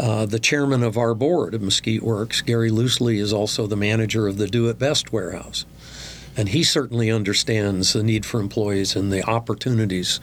[0.00, 4.26] uh, the chairman of our board of Mesquite Works, Gary Loosely, is also the manager
[4.26, 5.64] of the Do It Best warehouse.
[6.36, 10.20] And he certainly understands the need for employees and the opportunities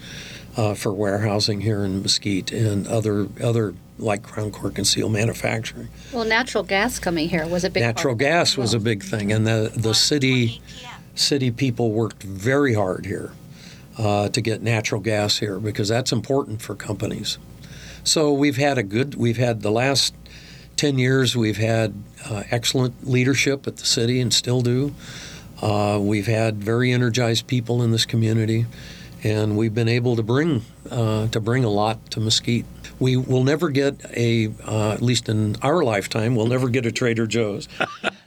[0.58, 5.90] uh, for warehousing here in Mesquite and other, other like Crown Cork and Seal manufacturing.
[6.12, 9.46] Well, natural gas coming here was a big Natural gas was a big thing, and
[9.46, 10.62] the, the city
[11.16, 13.34] city people worked very hard here
[13.98, 17.38] uh, to get natural gas here because that's important for companies.
[18.04, 19.16] So we've had a good.
[19.16, 20.14] We've had the last
[20.76, 21.38] ten years.
[21.38, 21.94] We've had
[22.30, 24.94] uh, excellent leadership at the city and still do.
[25.62, 28.66] Uh, we've had very energized people in this community,
[29.24, 32.66] and we've been able to bring uh, to bring a lot to Mesquite.
[33.04, 36.92] We will never get a, uh, at least in our lifetime, we'll never get a
[36.92, 37.68] Trader Joe's.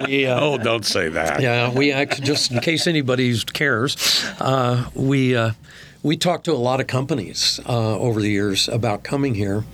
[0.06, 1.40] We, uh, Oh, don't say that.
[1.40, 3.96] yeah, we act, just in case anybody cares,
[4.38, 5.52] uh, we uh,
[6.02, 9.64] we talked to a lot of companies uh, over the years about coming here,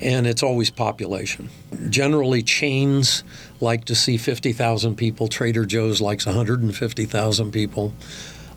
[0.00, 1.48] and it's always population.
[1.90, 3.24] Generally, chains
[3.60, 5.26] like to see 50,000 people.
[5.26, 7.92] Trader Joe's likes 150,000 people.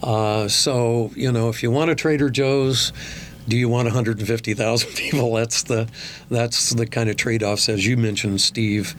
[0.04, 2.94] Uh, so you know, if you want a Trader Joe's,
[3.48, 5.34] do you want 150,000 people?
[5.34, 5.88] That's the
[6.30, 8.96] that's the kind of trade-offs, as you mentioned, Steve.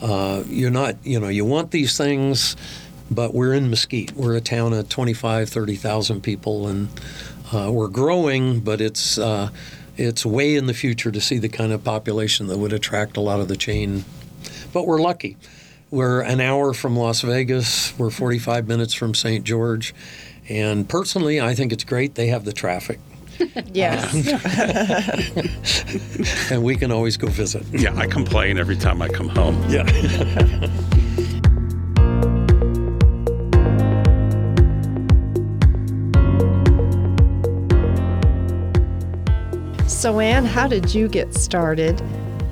[0.00, 2.56] Uh, you're not, you know, you want these things,
[3.10, 4.12] but we're in Mesquite.
[4.12, 6.88] We're a town of 25, 30,000 people, and
[7.52, 9.50] uh, we're growing, but it's uh,
[9.96, 13.20] it's way in the future to see the kind of population that would attract a
[13.20, 14.04] lot of the chain.
[14.72, 15.36] But we're lucky.
[15.90, 17.96] We're an hour from Las Vegas.
[17.98, 19.44] We're 45 minutes from St.
[19.44, 19.94] George,
[20.48, 22.98] And personally, I think it's great they have the traffic,
[23.72, 24.12] Yes.
[26.50, 27.64] Um, and we can always go visit.
[27.72, 29.64] Yeah, I complain every time I come home.
[29.68, 29.86] Yeah.
[39.86, 42.00] so, Ann, how did you get started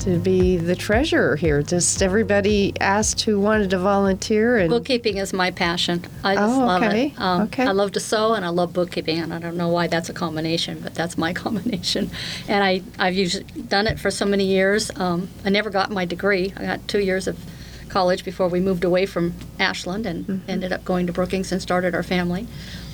[0.01, 1.63] to be the treasurer here?
[1.63, 6.05] Just everybody asked who wanted to volunteer, and Bookkeeping is my passion.
[6.25, 7.13] I just Oh, love it.
[7.19, 7.65] Um, Okay.
[7.67, 10.13] I love to sew and I love bookkeeping, and I don't know why that's a
[10.15, 12.11] combination, but that's my combination.
[12.49, 14.91] And I, I've usually done it for so many years.
[14.97, 16.53] Um, I never got my degree.
[16.57, 17.39] I got two years of
[17.89, 20.51] college before we moved away from Ashland and Mm-hmm.
[20.51, 22.47] ended up going to Brookings and started our family.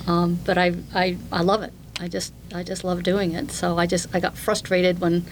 [0.07, 1.73] Um, but I, I, I love it.
[2.01, 3.51] I just, I just love doing it.
[3.51, 5.25] So I just, I got frustrated when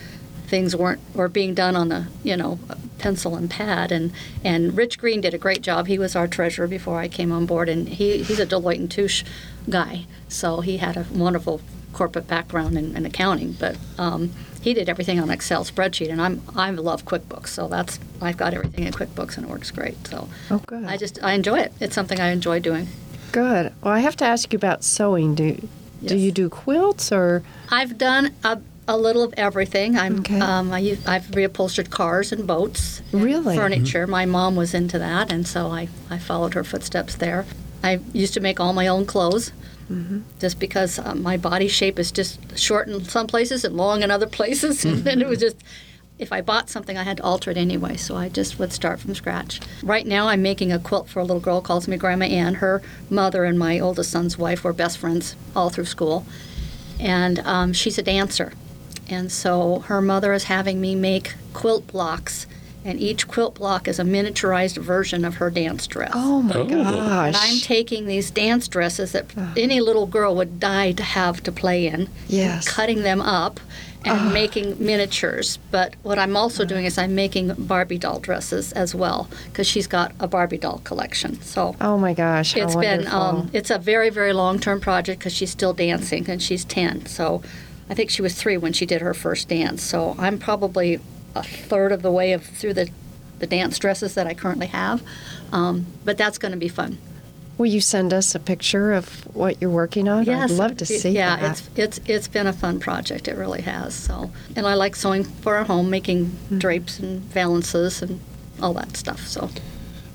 [0.47, 2.59] things weren't were being done on a you know
[2.99, 3.93] pencil and pad.
[3.93, 5.87] And and Rich Green did a great job.
[5.87, 7.69] He was our treasurer before I came on board.
[7.69, 9.25] And he, he's a Deloitte and Touche
[9.69, 10.07] guy.
[10.29, 11.61] So he had a wonderful
[11.93, 13.53] corporate background in, in accounting.
[13.53, 16.11] But um, he did everything on Excel spreadsheet.
[16.11, 17.49] And I'm I love QuickBooks.
[17.49, 20.07] So that's I've got everything in QuickBooks and it works great.
[20.07, 20.85] So oh, good.
[20.85, 21.73] I just I enjoy it.
[21.81, 22.89] It's something I enjoy doing.
[23.33, 23.73] Good.
[23.83, 25.35] Well, I have to ask you about sewing.
[25.35, 25.69] Do
[26.03, 27.43] do you do quilts or?
[27.71, 29.97] I've done a, a little of everything.
[29.97, 30.41] I'm okay.
[30.41, 33.57] um, I, I've reupholstered cars and boats, and Really?
[33.57, 34.07] furniture.
[34.07, 37.47] My mom was into that, and so I, I followed her footsteps there.
[37.83, 39.53] I used to make all my own clothes,
[40.41, 44.11] just because um, my body shape is just short in some places and long in
[44.11, 45.57] other places, and it was just.
[46.17, 49.01] If I bought something, I had to alter it anyway, so I just would start
[49.01, 49.59] from scratch.
[49.83, 52.55] Right now, I'm making a quilt for a little girl, calls me Grandma Ann.
[52.55, 56.25] Her mother and my oldest son's wife were best friends all through school
[57.01, 58.53] and um, she's a dancer.
[59.09, 62.47] And so her mother is having me make quilt blocks,
[62.85, 66.13] and each quilt block is a miniaturized version of her dance dress.
[66.15, 66.65] Oh my Oh.
[66.65, 67.27] gosh!
[67.29, 71.53] And I'm taking these dance dresses that any little girl would die to have to
[71.53, 72.69] play in, Yes.
[72.69, 73.61] cutting them up
[74.07, 75.59] and making miniatures.
[75.71, 79.87] But what I'm also doing is I'm making Barbie doll dresses as well because she's
[79.87, 81.41] got a Barbie doll collection.
[81.41, 82.53] So oh my gosh!
[82.53, 86.29] How it's been um, it's a very very long term project because she's still dancing
[86.29, 87.41] and she's 10 so
[87.89, 91.01] i think she was three when she did her first dance so i'm probably
[91.35, 92.89] a third of the way of through the,
[93.41, 95.03] the dance dresses that i currently have
[95.53, 96.99] um, but that's going to be fun
[97.57, 100.29] Will you send us a picture of what you're working on?
[100.29, 101.51] I'd love to it- see yeah that.
[101.53, 105.23] it's it's it's been a fun project it really has so and i like sewing
[105.23, 106.59] for our home making Mm-hmm.
[106.59, 108.19] drapes and valances and
[108.61, 109.51] all that stuff so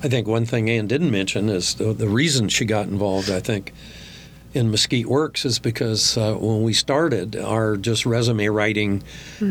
[0.04, 3.42] I think one thing Ann didn't mention is the, the reason she got involved, I
[3.42, 3.74] think,
[4.54, 9.04] in Mesquite Works is because uh, when we started our just resume writing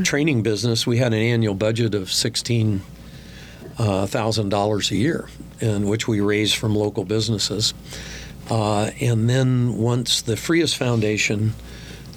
[0.04, 2.82] training business, we had an annual budget of sixteen
[3.78, 5.28] uh, thousand dollars a year,
[5.60, 7.74] in which we raised from local businesses.
[8.50, 11.54] Uh, and then once the Frias Foundation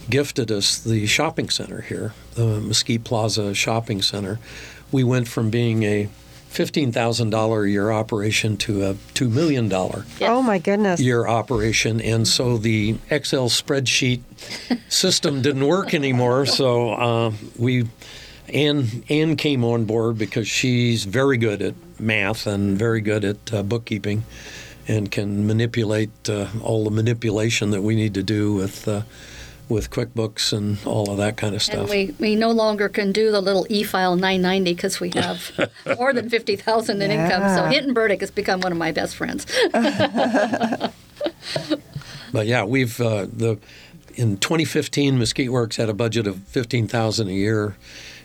[0.09, 4.39] gifted us the shopping center here, the Mesquite Plaza Shopping Center,
[4.91, 6.07] we went from being a
[6.51, 9.71] $15,000 a year operation to a $2 million
[10.21, 10.99] Oh my goodness!
[10.99, 12.01] year operation.
[12.01, 14.21] And so the Excel spreadsheet
[14.91, 16.45] system didn't work anymore.
[16.45, 17.87] So uh, we,
[18.53, 23.53] Ann, Ann came on board because she's very good at math and very good at
[23.53, 24.23] uh, bookkeeping
[24.87, 28.87] and can manipulate uh, all the manipulation that we need to do with.
[29.71, 31.89] With QuickBooks and all of that kind of stuff.
[31.89, 32.19] And stuff.
[32.19, 36.29] we, we no longer can do the little e-file 990 because we have more than
[36.29, 37.55] 50,000 in income.
[37.55, 39.45] So Hinton Burdick has become one of my best friends.
[42.33, 43.59] But yeah, we've uh, the
[44.15, 47.75] in 2015, Mesquite Works had a budget of 15,000 a year.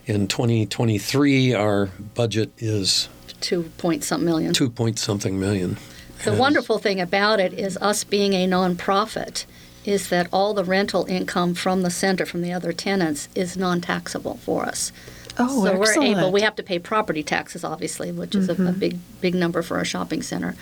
[0.07, 3.09] In 2023, our budget is
[3.41, 4.53] Two point something million.
[4.55, 5.77] two point something million.
[6.25, 9.45] The And- wonderful thing about it is us being a nonprofit
[9.87, 14.37] is that all the rental income from the center from the other tenants is non-taxable
[14.39, 14.93] for us.
[15.39, 15.79] oh, so excellent.
[15.79, 16.33] we're able.
[16.33, 19.81] We have to pay property taxes, obviously, which is a, a big, big number for
[19.81, 20.57] a shopping center.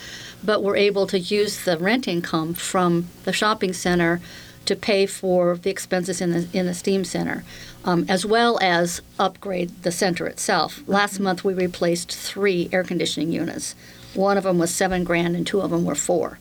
[0.45, 4.21] But we're able to use the rent income from the shopping center
[4.67, 7.45] to pay for the expenses in the in the steam center,
[7.85, 10.83] um, as well as upgrade the center itself.
[10.87, 13.75] Last month we replaced three air conditioning units.
[14.15, 16.39] One of them was seven grand, and two of them were four.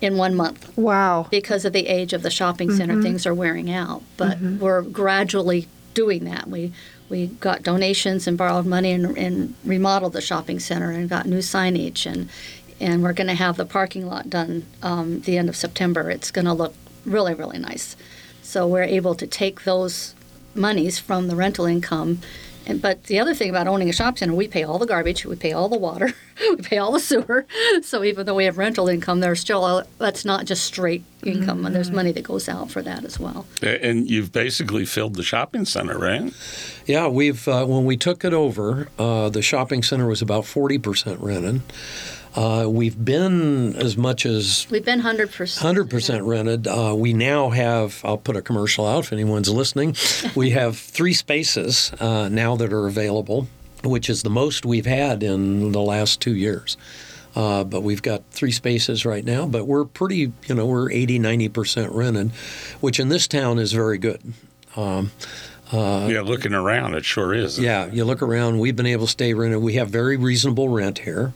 [0.00, 1.26] In one month wow.
[1.30, 4.02] because of the age of the shopping center, things are wearing out.
[4.16, 6.48] But we're gradually doing that.
[6.48, 6.72] We
[7.08, 11.38] we got donations and borrowed money and, and remodeled the shopping center and got new
[11.38, 12.28] signage and
[12.80, 16.10] and we're going to have the parking lot done um, the end of September.
[16.10, 16.74] It's going to look
[17.04, 17.96] really really nice.
[18.42, 20.14] So we're able to take those
[20.54, 22.20] monies from the rental income
[22.68, 25.24] And, but the other thing about owning a shop center, we pay all the garbage,
[25.24, 26.12] we pay all the water,
[26.50, 27.46] we pay all the sewer.
[27.82, 31.74] So even though we have rental income, there's still that's not just straight income, and
[31.74, 33.46] there's money that goes out for that as well.
[33.62, 36.32] And you've basically filled the shopping center, right?
[36.86, 40.78] Yeah, we've uh, when we took it over, uh, the shopping center was about forty
[40.78, 41.62] percent rented.
[42.34, 45.62] Uh, we've been as much as We've been hundred percent.
[45.62, 46.66] hundred percent rented.
[46.66, 48.00] Uh, we now have.
[48.04, 49.96] I'll put a commercial out if anyone's listening.
[50.34, 53.48] we have three spaces uh, now that are available,
[53.82, 56.76] which is the most we've had in the last two years.
[57.34, 61.20] Uh, but we've got three spaces right now, but we're pretty, you know, we're 80,
[61.20, 62.30] 90% rented,
[62.80, 64.20] which in this town is very good.
[64.74, 65.12] Um,
[65.72, 67.58] yeah, looking around, it sure is.
[67.58, 69.60] yeah, you look around, we've been able to stay rented.
[69.60, 71.32] We have very reasonable rent here.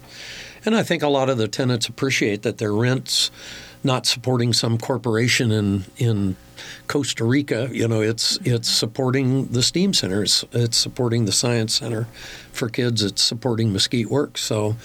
[0.65, 3.31] And I think a lot of the tenants appreciate that their rent's
[3.85, 6.37] not supporting some corporation in in
[6.87, 7.69] Costa Rica.
[7.73, 10.23] You know, it's it's supporting the STEAM Center.
[10.23, 12.07] It's, it's supporting the Science Center
[12.53, 13.03] for kids.
[13.03, 14.43] It's supporting Mesquite Works.
[14.43, 14.77] So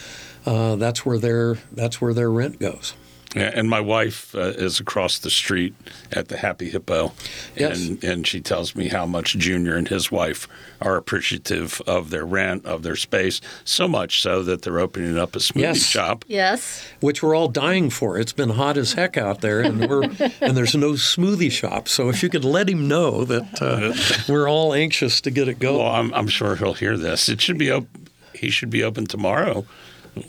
[0.46, 2.94] uh, that's where their that's where their rent goes.
[3.36, 5.76] Yeah, and my wife uh, is across the street
[6.14, 7.12] at the Happy Hippo,
[7.58, 7.86] Yes.
[7.86, 10.48] and and she tells me how much Junior and his wife
[10.80, 15.36] are appreciative of their rent, of their space, so much so that they're opening up
[15.36, 15.84] a smoothie Yes.
[15.86, 16.24] shop.
[16.28, 16.86] Yes.
[17.02, 18.18] which we're all dying for.
[18.18, 20.04] It's been hot as heck out there, and we're
[20.42, 21.90] and there's no smoothie shop.
[21.90, 23.94] So if you could let him know that uh,
[24.32, 25.78] we're all anxious to get it going.
[25.80, 27.28] Well, I'm, I'm sure he'll hear this.
[27.28, 27.88] It should be op-
[28.34, 29.66] he should be open tomorrow,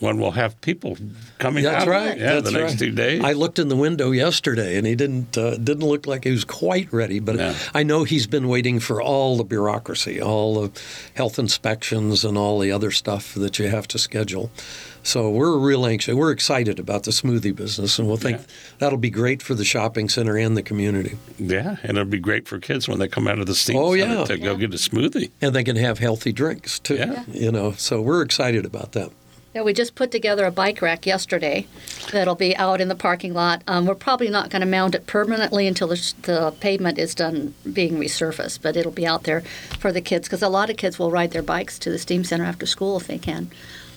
[0.01, 0.97] when we'll have people
[1.39, 1.89] coming That's out.
[1.89, 2.17] right.
[2.19, 2.79] Yeah, That's the next right.
[2.79, 3.23] two days.
[3.25, 6.45] I looked in the window yesterday, and he didn't uh, didn't look like he was
[6.45, 7.21] quite ready.
[7.21, 7.55] But No.
[7.75, 10.81] I know he's been waiting for all the bureaucracy, all the
[11.15, 14.51] health inspections, and all the other stuff that you have to schedule.
[15.05, 16.15] So we're real anxious.
[16.15, 18.45] We're excited about the smoothie business, and we'll think Yeah.
[18.79, 21.17] that'll be great for the shopping center and the community.
[21.39, 23.95] yeah, and it'll be great for kids when they come out of the steam Oh,
[23.95, 24.25] yeah.
[24.25, 25.31] to go get a smoothie.
[25.41, 26.97] and they can have healthy drinks too.
[26.97, 27.23] Yeah.
[27.33, 29.11] You know, so we're excited about that.
[29.59, 31.67] Yeah, we just put together a bike rack yesterday
[32.13, 33.65] that'll be out in the parking lot.
[33.67, 37.55] Um, we're probably not going to mount it permanently until the, the pavement is done
[37.73, 39.41] being resurfaced, but it'll be out there
[39.81, 42.23] for the kids because a lot of kids will ride their bikes to the STEAM
[42.23, 43.51] Center after school if they can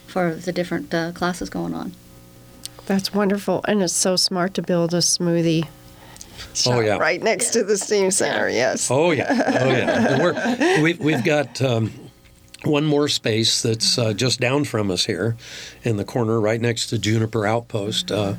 [0.08, 1.94] for the different uh, classes going on.
[2.88, 5.68] That's wonderful, and it's so smart to build a smoothie.
[6.56, 6.98] Shop Oh, yeah.
[6.98, 8.50] right next to the steam center.
[8.50, 8.90] Yes.
[8.90, 10.24] Oh yeah, oh yeah.
[10.24, 11.94] We're, we've we've got um,
[12.64, 15.36] one more space that's uh, just down from us here,
[15.84, 18.36] in the corner, right next to Juniper Outpost, uh,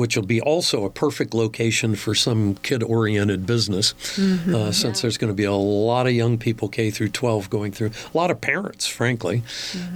[0.00, 5.30] which will be also a perfect location for some kid-oriented business, uh, since there's going
[5.30, 7.90] to be a lot of young people K through 12 going through.
[8.14, 9.42] A lot of parents, frankly.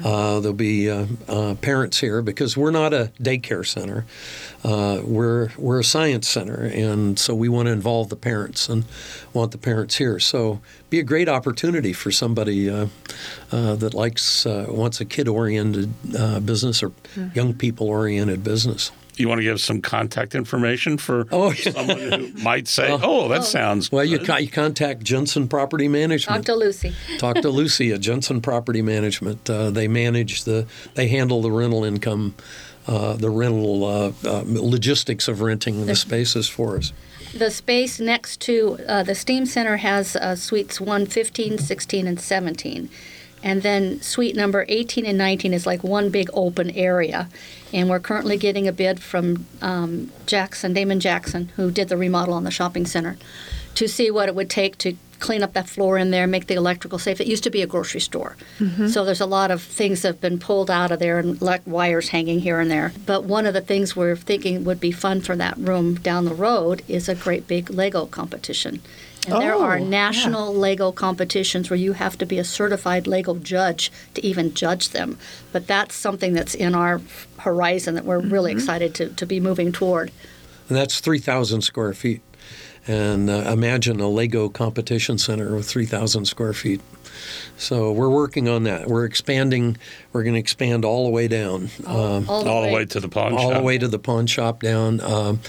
[0.04, 4.04] Uh, there'll be uh, uh, parents here because we're not a daycare center.
[4.62, 8.84] Uh, we're we're a science center, and so we want to involve the parents and
[9.32, 10.18] want the parents here.
[10.18, 12.88] So be a great opportunity for somebody uh,
[13.50, 16.92] uh, that likes uh, wants a kid-oriented uh, business or
[17.32, 18.90] young people-oriented business.
[19.16, 21.72] You want to give some contact information for Oh, yeah.
[21.72, 25.86] someone who might say, "Oh, that sounds Well, you, good." co- you contact Jensen Property
[25.88, 26.44] Management.
[26.46, 26.92] Talk to Lucy.
[27.18, 29.48] Talk to Lucy at Jensen Property Management.
[29.48, 32.34] Uh, they manage the, they handle the rental income,
[32.88, 36.92] uh, the rental uh, uh, logistics of renting the spaces for us.
[37.36, 42.20] The space next to uh, the STEAM Center has uh, suites 1, 15, 16, and
[42.20, 42.88] 17.
[43.44, 47.28] And then suite number 18 and 19 is like one big open area.
[47.74, 52.34] And we're currently getting a bid from um, Jackson, Damon Jackson, who did the remodel
[52.34, 53.18] on the shopping center,
[53.74, 56.54] to see what it would take to clean up that floor in there, make the
[56.54, 57.20] electrical safe.
[57.20, 58.36] It used to be a grocery store.
[58.88, 61.62] So there's a lot of things that have been pulled out of there and like
[61.66, 62.92] wires hanging here and there.
[63.04, 66.34] But one of the things we're thinking would be fun for that room down the
[66.34, 68.80] road is a great big Lego competition.
[69.26, 69.88] And there are Oh, yeah.
[69.88, 74.90] national Lego competitions where you have to be a certified Lego judge to even judge
[74.90, 75.18] them.
[75.52, 77.00] But that's something that's in our
[77.38, 80.10] horizon that we're really excited to, to be moving toward.
[80.68, 82.20] And that's 3,000 square feet.
[82.86, 86.80] And uh, imagine a Lego competition center with 3,000 square feet.
[87.56, 88.86] So we're working on that.
[88.88, 89.76] We're expanding.
[90.12, 91.70] We're going to expand all the way down.
[91.86, 92.68] Um, All the, all way.
[92.70, 93.46] the way to the pawn all shop.
[93.46, 95.00] All the way to the pawn shop down.
[95.00, 95.40] Um,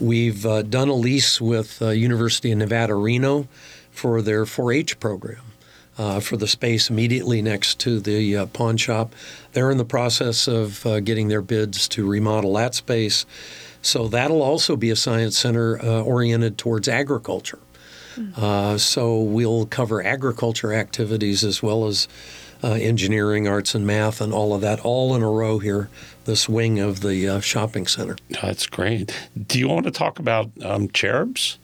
[0.00, 3.48] we've uh, done a lease with uh, University of Nevada, Reno
[3.90, 5.42] for their 4-H program.
[5.96, 9.12] Uh, for the space immediately next to the uh, pawn shop.
[9.52, 13.26] They're in the process of uh, getting their bids to remodel that space.
[13.82, 17.58] So that'll also be a science center uh, oriented towards agriculture.
[18.36, 22.08] Uh, so we'll cover agriculture activities as well as
[22.64, 25.88] uh, engineering, arts, and math, and all of that, all in a row here,
[26.24, 28.16] this wing of the uh, shopping center.
[28.42, 29.14] That's great.
[29.46, 31.58] Do you want to talk about um, cherubs?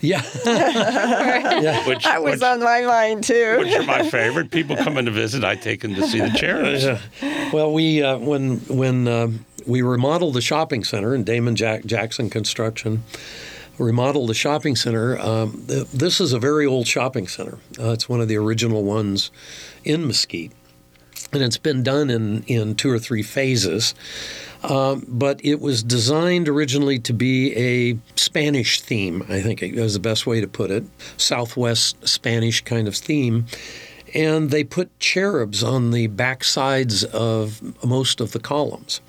[0.00, 1.86] Yeah, yeah.
[1.86, 3.58] which, That was which, on my mind too.
[3.60, 4.50] which are my favorite.
[4.50, 6.84] People come in to visit, I take them to see the cherubs.
[7.52, 9.28] Well, we uh, when when uh,
[9.66, 13.04] we remodeled the shopping center in Damon Jack- Jackson Construction,
[13.78, 15.18] remodeled the shopping center.
[15.18, 17.58] Um, th- this is a very old shopping center.
[17.78, 19.30] Uh, it's one of the original ones
[19.84, 20.52] in Mesquite,
[21.32, 23.94] and it's been done in in two or three phases.
[24.62, 29.24] Um, but it was designed originally to be a Spanish theme.
[29.28, 30.84] I think was the best way to put it.
[31.16, 33.46] Southwest Spanish kind of theme
[34.14, 39.00] and they put cherubs on the back sides of most of the columns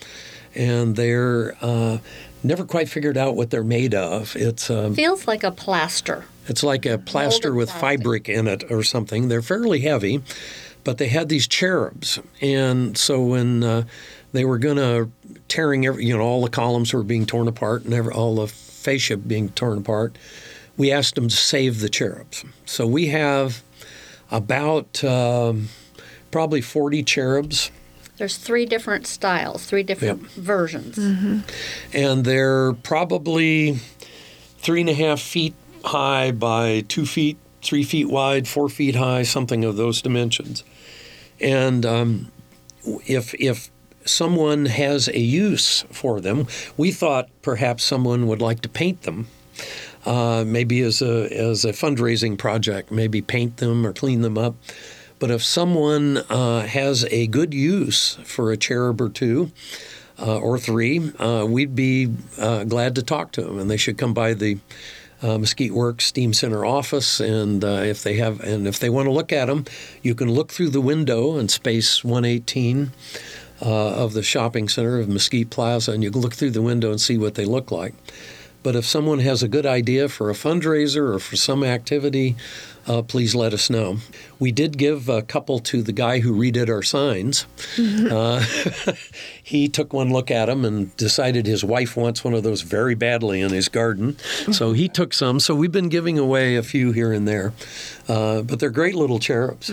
[0.55, 1.97] and they're uh,
[2.43, 6.25] never quite figured out what they're made of it's um, Feels like a plaster.
[6.47, 7.99] it's like a plaster with plastic.
[7.99, 10.21] fabric in it or something they're fairly heavy
[10.83, 13.83] but they had these cherubs and so when uh,
[14.33, 15.09] they were going to
[15.47, 18.47] tearing every you know all the columns were being torn apart and every, all the
[18.47, 20.17] fascia being torn apart
[20.75, 23.61] we asked them to save the cherubs so we have
[24.31, 25.69] about um,
[26.31, 27.71] probably 40 cherubs
[28.17, 30.97] There's three different styles, three different versions.
[31.93, 33.79] and they're probably
[34.59, 39.23] three and a half feet high by two feet, three feet wide, four feet high,
[39.23, 40.63] something of those dimensions.
[41.39, 42.31] And um,
[43.05, 43.69] if if
[44.05, 46.47] someone has a use for them,
[46.77, 49.27] we thought perhaps someone would like to paint them.
[50.05, 54.55] Uh, maybe as a as a fundraising project, maybe paint them or clean them up.
[55.19, 59.51] But if someone uh, has a good use for a cherub or two,
[60.19, 63.97] uh, or three, uh, we'd be uh, glad to talk to them, and they should
[63.97, 64.57] come by the
[65.21, 69.07] uh, Mesquite Works Steam Center office, and uh, if they have, and if they want
[69.07, 69.65] to look at them,
[70.01, 72.91] you can look through the window in space 118
[73.61, 76.91] uh, of the shopping center of Mesquite Plaza, and you can look through the window
[76.91, 77.93] and see what they look like.
[78.63, 82.35] But if someone has a good idea for a fundraiser or for some activity,
[82.87, 83.97] uh, please let us know.
[84.39, 87.45] We did give a couple to the guy who redid our signs.
[87.79, 88.43] Uh,
[89.43, 92.95] he took one look at them and decided his wife wants one of those very
[92.95, 94.17] badly in his garden.
[94.51, 95.39] So he took some.
[95.39, 97.53] So we've been giving away a few here and there.
[98.09, 99.67] Uh, but they're great little cherubs,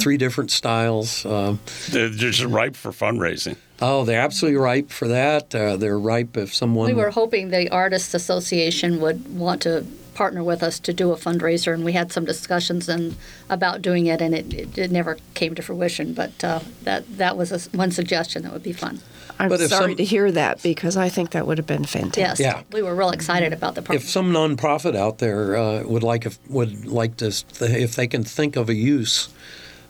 [0.00, 1.26] three different styles.
[1.26, 1.56] Uh,
[1.90, 3.56] They're just ripe for fundraising.
[3.80, 5.52] oh, they're absolutely ripe for that.
[5.52, 6.86] Uh, they're ripe if someone.
[6.86, 9.84] We were hoping the Artists Association would want to
[10.14, 13.16] partner with us to do a fundraiser, and we had some discussions and
[13.48, 16.12] about doing it, and it, it, it never came to fruition.
[16.14, 19.00] But uh, that that was a s one suggestion that would be fun.
[19.38, 22.18] I'm But sorry some- to hear that because I think that would have been fantastic.
[22.18, 22.62] Yes, Yeah.
[22.70, 26.38] we were real excited about the if some nonprofit out there uh, would like if,
[26.48, 27.26] would like to
[27.60, 29.28] if they can think of a use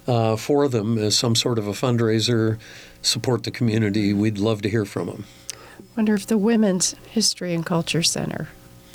[0.07, 2.59] uh, for them as some sort of a fundraiser
[3.03, 5.25] support the community we'd love to hear from them
[5.97, 8.49] Wonder if the Women's History and Culture Center.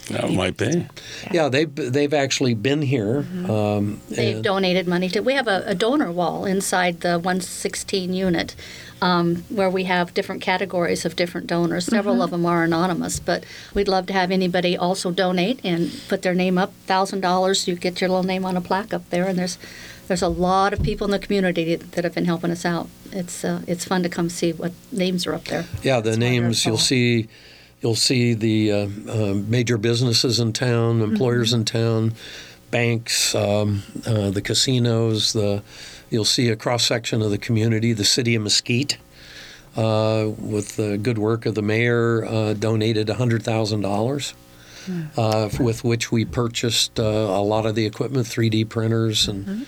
[0.10, 0.86] That might be.
[1.32, 5.20] yeah they've they've actually been here um, They've donated money to.
[5.22, 8.56] We have a, a donor wall inside the 116 unit
[9.02, 11.86] um, where we have different categories of different donors.
[11.86, 16.22] Several of them are anonymous, but we'd love to have anybody also donate and put
[16.22, 16.74] their name up.
[16.86, 19.58] Thousand dollars, you get your little name on a plaque up there, and there's
[20.08, 22.88] there's a lot of people in the community that have been helping us out.
[23.12, 25.66] It's uh, it's fun to come see what names are up there.
[25.84, 27.28] yeah the It's names you'll see
[27.82, 32.14] you'll see the uh, uh, major businesses in town employers in town
[32.72, 35.64] banks um, uh, the casinos the
[36.10, 38.98] you'll see a cross section of the community the city of mesquite
[39.78, 44.34] uh, with the good work of the mayor, uh, donated $100,000,
[45.18, 49.68] uh, with which we purchased uh, a lot of the equipment, 3D printers and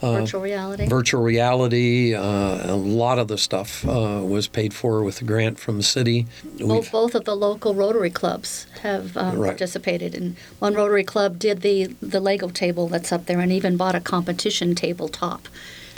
[0.00, 0.86] Virtual reality.
[0.86, 2.14] virtual reality.
[2.14, 5.82] Uh, a lot of the stuff uh, was paid for with a grant from the
[5.82, 6.26] city.
[6.58, 9.48] Both, both of the local Rotary clubs have um, Right.
[9.50, 13.76] participated, and one Rotary club did the the Lego table that's up there, and even
[13.76, 15.48] bought a competition tabletop.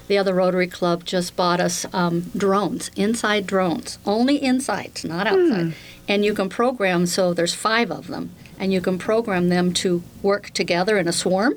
[0.08, 5.74] The other Rotary club just bought us um, drones, inside drones, only inside, not outside,
[6.08, 7.06] and you can program.
[7.06, 11.12] So there's five of them, and you can program them to work together in a
[11.12, 11.54] swarm,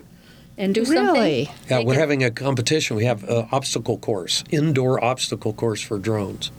[0.57, 1.05] and do something.
[1.13, 1.41] Really?
[1.69, 2.95] yeah, They we're can- having a competition.
[2.97, 6.51] We have an obstacle course, indoor obstacle course for drones.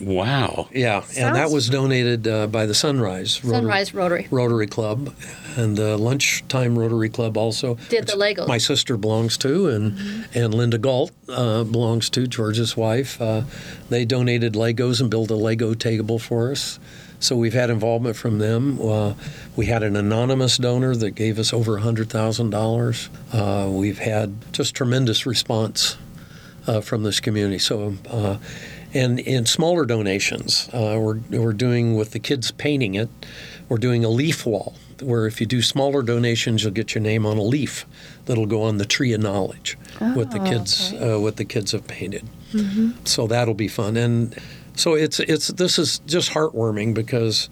[0.00, 0.68] Wow.
[0.72, 4.28] Yeah, and that was donated uh, by the Sunrise Rotary, Sunrise Rotary.
[4.30, 5.14] Rotary Club,
[5.56, 7.74] and the Lunchtime Rotary Club also.
[7.90, 8.46] Did the Legos.
[8.48, 13.20] My sister belongs to, and and Linda Gault uh, belongs to George's wife.
[13.20, 13.42] Uh,
[13.90, 16.78] they donated Legos and built a Lego table for us.
[17.20, 18.80] So we've had involvement from them.
[18.80, 19.14] Uh,
[19.54, 23.08] we had an anonymous donor that gave us over hundred thousand dollars.
[23.32, 25.96] Uh, we've had just tremendous response
[26.66, 27.58] uh, from this community.
[27.58, 28.38] So, uh,
[28.94, 33.08] and in smaller donations, uh, we're, we're doing with the kids painting it.
[33.68, 37.24] we're doing a leaf wall where if you do smaller donations, you'll get your name
[37.24, 37.86] on a leaf
[38.26, 41.12] that'll go on the tree of knowledge what the Oh, kids okay.
[41.14, 42.26] uh, what the kids have painted.
[43.04, 44.34] So that'll be fun, and
[44.80, 47.50] so it's it's this is just heartwarming because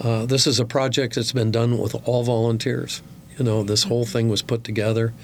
[0.00, 3.02] uh, this is a project that's been done with all volunteers.
[3.38, 5.14] You know, this whole thing was put together.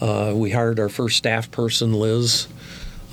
[0.00, 2.46] Uh, we hired our first staff person, Liz.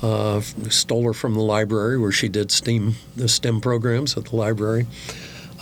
[0.00, 4.36] Uh, stole her from the library where she did STEAM the STEM programs at the
[4.36, 4.86] library.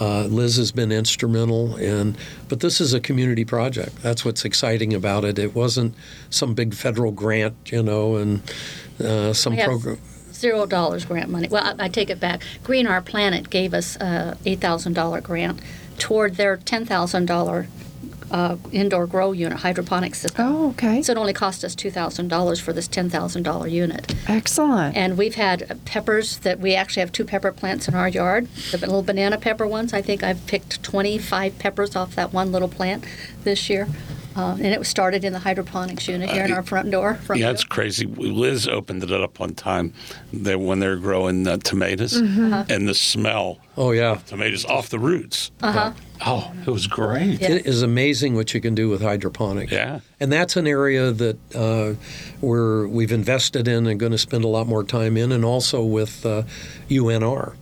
[0.01, 2.17] Uh, Liz has been instrumental, in,
[2.49, 3.97] but this is a community project.
[4.03, 5.39] That's what's exciting about it.
[5.39, 5.95] It wasn't
[6.31, 8.41] some big federal grant, you know, and
[8.99, 9.99] uh, some program.
[10.41, 11.49] Zero dollars grant money.
[11.49, 12.43] Well, I, I take it back.
[12.65, 15.61] Green Our Planet gave us a eight thousand dollar grant
[15.99, 17.67] toward their ten thousand dollar
[18.31, 20.47] uh, indoor grow unit hydroponic system.
[20.47, 21.03] Oh, okay.
[21.03, 24.15] So it only cost us two thousand dollars for this ten thousand dollar unit.
[24.29, 24.97] Excellent.
[24.97, 28.49] And we've had peppers that we actually have two pepper plants in our yard.
[28.71, 29.93] The little banana pepper ones.
[29.93, 33.05] I think I've picked 25 peppers off that one little plant
[33.45, 33.89] this year.
[34.41, 37.15] Uh, and it was started in the hydroponics unit here in our front door.
[37.17, 37.55] Front Yeah, door.
[37.55, 38.07] it's crazy.
[38.07, 39.93] Liz opened it up one time
[40.33, 44.89] they, when they were growing uh, tomatoes, and the smell Oh yeah, of tomatoes off
[44.89, 45.51] the roots.
[45.63, 45.93] Uh-huh.
[46.27, 47.41] Oh, it was great.
[47.41, 47.51] Yeah.
[47.53, 49.73] it is amazing what you can do with hydroponics.
[49.73, 50.01] Yeah.
[50.19, 51.95] And that's an area that uh,
[52.41, 55.83] we're we've invested in and going to spend a lot more time in, and also
[55.83, 56.43] with uh,
[56.89, 57.55] UNR.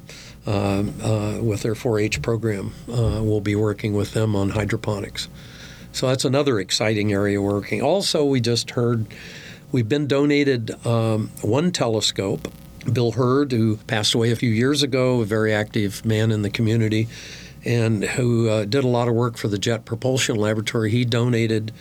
[0.47, 5.29] Uh, uh, with their 4-H program, uh, we'll be working with them on hydroponics.
[5.99, 7.83] So that's another exciting area working.
[7.83, 9.05] Also, we just heard
[9.73, 12.47] we've been donated um, one telescope.
[12.93, 16.51] Bill Hurd, who passed away a few years ago, a very active man in the
[16.51, 17.09] community,
[17.65, 21.73] and who uh, did a lot of work for the Jet Propulsion Laboratory, he donated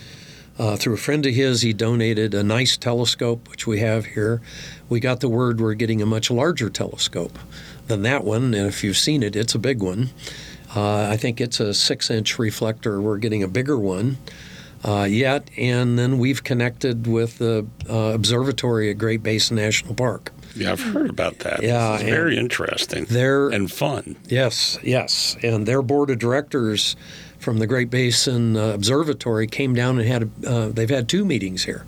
[0.57, 4.41] uh, through a friend of his, he donated a nice telescope, which we have here.
[4.89, 7.37] We got the word we're getting a much larger telescope
[7.85, 10.09] than that one, and if you've seen it, it's a big one.
[10.77, 13.01] Uh, I think it's a six inch reflector.
[13.01, 14.17] We're getting a bigger one
[14.85, 15.49] uh, yet.
[15.57, 20.31] And then we've connected with the uh, observatory at Great Basin National Park.
[20.55, 21.63] Yeah, I've heard about that.
[21.63, 23.05] Yeah, it's very interesting.
[23.05, 24.15] they're- and fun.
[24.27, 25.35] Yes, yes.
[25.41, 26.95] And their board of directors
[27.39, 31.63] from the Great Basin uh, Observatory came down and had, uh, they've had two meetings
[31.65, 31.85] here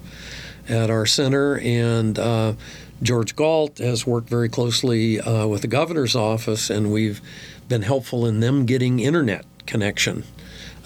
[0.68, 1.60] at our center.
[1.60, 2.54] And uh,
[3.02, 7.22] George Gault has worked very closely uh, with the governor's office, and we've
[7.70, 10.24] been helpful in them getting internet connection.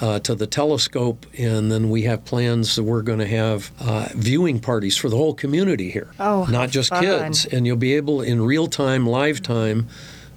[0.02, 4.10] Uh, to the telescope, and then we have plans that we're going to have uh,
[4.16, 6.12] viewing parties for the whole community here.
[6.20, 7.04] Oh, not just fun.
[7.04, 7.46] kids.
[7.46, 9.88] And you'll be able, in real time, live time,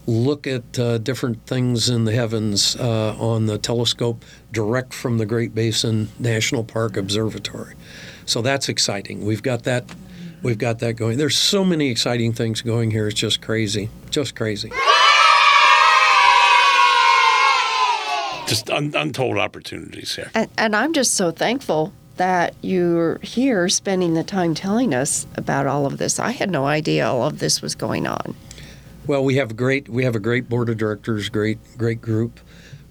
[0.06, 5.26] look at uh, different things in the heavens uh, on the telescope direct from the
[5.26, 7.74] Great Basin National Park Observatory.
[8.24, 9.24] So that's exciting.
[9.24, 9.84] We've got that.
[10.42, 11.18] We've got that going.
[11.18, 13.08] There's so many exciting things going here.
[13.08, 13.88] It's just crazy.
[14.10, 14.70] Just crazy.
[18.46, 20.30] Just un- untold opportunities here.
[20.34, 25.66] And, and I'm just so thankful that you're here spending the time telling us about
[25.66, 26.18] all of this.
[26.18, 28.34] I had no idea all of this was going on.
[29.06, 32.40] Well, we have a great we have a great board of directors, great great group,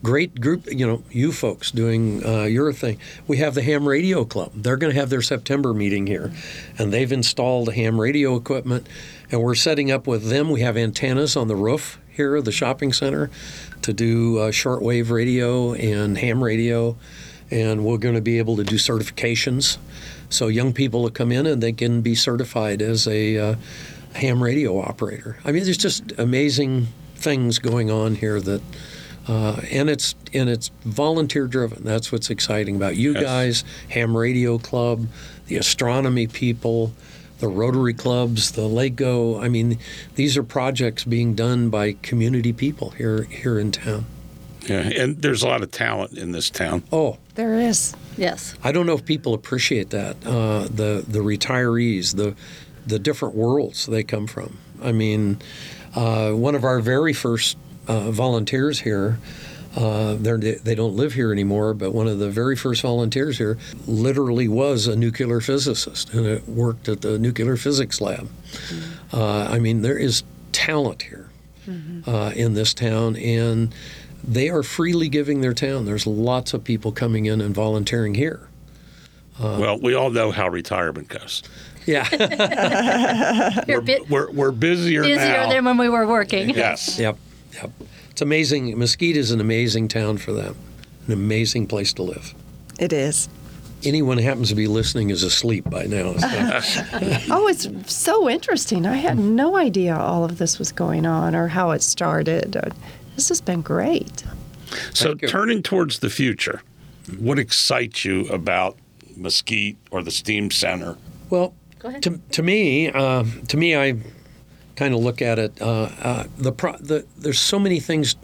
[0.01, 0.65] great group.
[0.71, 2.99] You know, you folks doing uh, your thing.
[3.27, 4.51] We have the Ham Radio Club.
[4.55, 6.31] They're going to have their September meeting here,
[6.77, 8.87] and they've installed ham radio equipment,
[9.31, 10.49] and we're setting up with them.
[10.49, 13.29] We have antennas on the roof here of the shopping center
[13.81, 16.97] to do uh, shortwave radio and ham radio,
[17.51, 19.77] and we're going to be able to do certifications.
[20.29, 23.55] So young people will come in and they can be certified as a uh,
[24.13, 25.37] ham radio operator.
[25.45, 28.61] I mean, there's just amazing things going on here that,
[29.27, 31.83] uh, and it's and it's volunteer driven.
[31.83, 33.23] That's what's exciting about you Yes.
[33.23, 35.07] guys, Ham Radio Club,
[35.47, 36.91] the astronomy people,
[37.39, 39.39] the Rotary clubs, the Lego.
[39.39, 39.77] I mean,
[40.15, 44.05] these are projects being done by community people here here in town.
[44.67, 46.83] Yeah, and there's a lot of talent in this town.
[46.91, 47.93] Oh, There is.
[48.17, 48.55] Yes.
[48.63, 50.15] I don't know if people appreciate that.
[50.25, 52.35] Uh, the the retirees, the
[52.87, 54.57] the different worlds they come from.
[54.81, 55.39] I mean,
[55.95, 57.57] uh, one of our very first
[57.87, 59.19] uh, volunteers here.
[59.75, 63.57] Uh, they're, don't live here anymore, but one of the very first volunteers here
[63.87, 68.29] literally was a nuclear physicist and it worked at the nuclear physics lab.
[69.13, 70.23] Uh, I mean, there is
[70.53, 71.29] talent here
[72.07, 73.73] uh, in this town, and
[74.23, 75.85] they are freely giving their town.
[75.85, 78.47] There's lots of people coming in and volunteering here.
[79.39, 81.43] Uh, well, we all know how retirement goes.
[81.85, 82.07] Yeah.
[83.67, 85.49] You're a We're, we're busier, busier now.
[85.49, 86.49] than when we were working.
[86.49, 86.97] yes.
[86.97, 87.17] Yep,
[87.53, 87.71] yep.
[88.15, 88.79] It's amazing.
[88.79, 90.55] Mesquite is an amazing town for them,
[91.05, 92.33] an amazing place to live.
[92.79, 93.27] It is.
[93.83, 96.13] Anyone who happens to be listening is asleep by now.
[96.15, 96.87] so-
[97.29, 98.85] Oh, it's so interesting.
[98.85, 102.55] I had no idea all of this was going on or how it started.
[102.55, 102.69] Uh,
[103.17, 104.23] This has been great.
[104.93, 106.61] So turning towards the future,
[107.19, 108.77] what excites you about
[109.17, 110.95] Mesquite or the Steam Center?
[111.29, 112.01] Well, Go ahead.
[112.03, 113.97] to, to me, uh, to me, I
[114.75, 115.61] kind of look at it.
[115.61, 118.15] Uh, uh, the, pro- the there's so many things.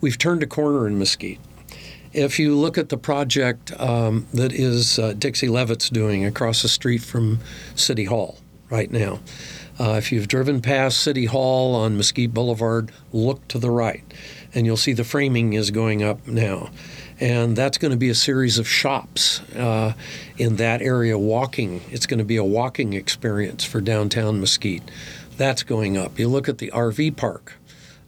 [0.00, 1.40] We've turned a corner in Mesquite.
[2.12, 6.68] If you look at the project um, that is uh, Dixie Levitt's doing across the
[6.68, 7.40] street from
[7.74, 8.38] City Hall
[8.70, 9.20] right now,
[9.78, 14.02] uh, if you've driven past City Hall on Mesquite Boulevard, look to the right,
[14.54, 16.70] and you'll see the framing is going up now.
[17.20, 19.94] And that's going to be a series of shops uh,
[20.36, 21.82] in that area walking.
[21.90, 24.90] It's going to be a walking experience for downtown Mesquite.
[25.36, 26.18] That's going up.
[26.18, 27.54] You look at the RV park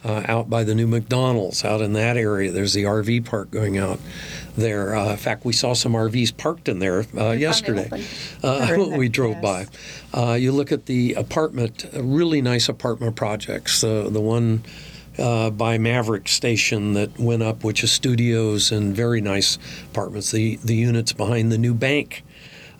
[0.05, 2.51] uh, out by the new McDonald's, out in that area.
[2.51, 3.99] There's the RV park going out
[4.57, 4.95] there.
[4.95, 7.91] Uh, in fact, we saw some RVs parked in there uh, yesterday
[8.43, 9.67] uh, we drove by.
[10.15, 13.81] Uh, you look at the apartment, uh, really nice apartment projects.
[13.81, 14.63] The the one
[15.19, 19.59] uh, by Maverick Station that went up, which is studios and very nice
[19.91, 20.31] apartments.
[20.31, 22.23] The the units behind the new bank.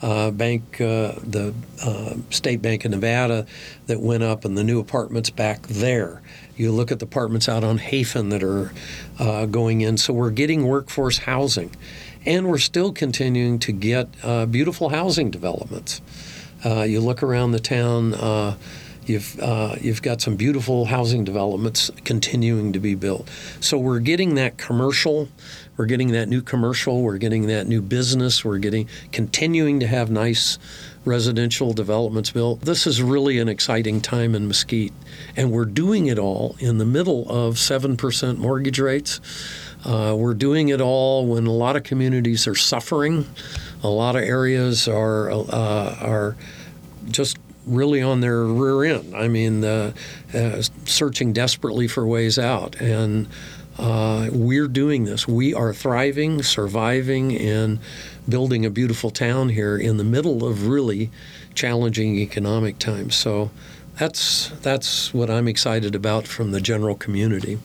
[0.01, 3.47] Uh, bank, uh, the uh, State Bank of Nevada,
[3.89, 6.23] that went up, and the new apartments back there.
[6.57, 8.73] You look at the apartments out on Hafen that are
[9.19, 9.97] uh, going in.
[9.97, 11.75] So we're getting workforce housing,
[12.25, 14.07] and we're still continuing to get
[14.53, 16.01] beautiful housing developments.
[16.65, 18.57] You look around the town.
[19.09, 23.27] You've, uh, you've got some beautiful housing developments continuing to be built.
[23.59, 25.31] So we're getting that commercial,
[25.79, 30.11] we're getting that new commercial, we're getting that new business, we're getting continuing to have
[30.11, 30.59] nice
[31.05, 32.61] residential developments built.
[32.63, 34.93] This is really an exciting time in Mesquite,
[35.37, 39.21] and we're doing it all in the middle of 7% mortgage rates.
[39.85, 43.25] Uh, we're doing it all when a lot of communities are suffering.
[43.85, 46.37] A lot of areas are uh, are
[47.09, 49.15] just really on their rear end.
[49.15, 49.93] I mean, uh,
[50.35, 52.81] uh, searching desperately for ways out.
[52.81, 53.29] And
[53.79, 55.29] uh, we're doing this.
[55.29, 57.79] We are thriving, surviving, and
[58.29, 61.11] building a beautiful town here in the middle of really
[61.55, 63.15] challenging economic times.
[63.15, 63.51] So
[63.99, 67.59] that's that's what I'm excited about from the general community.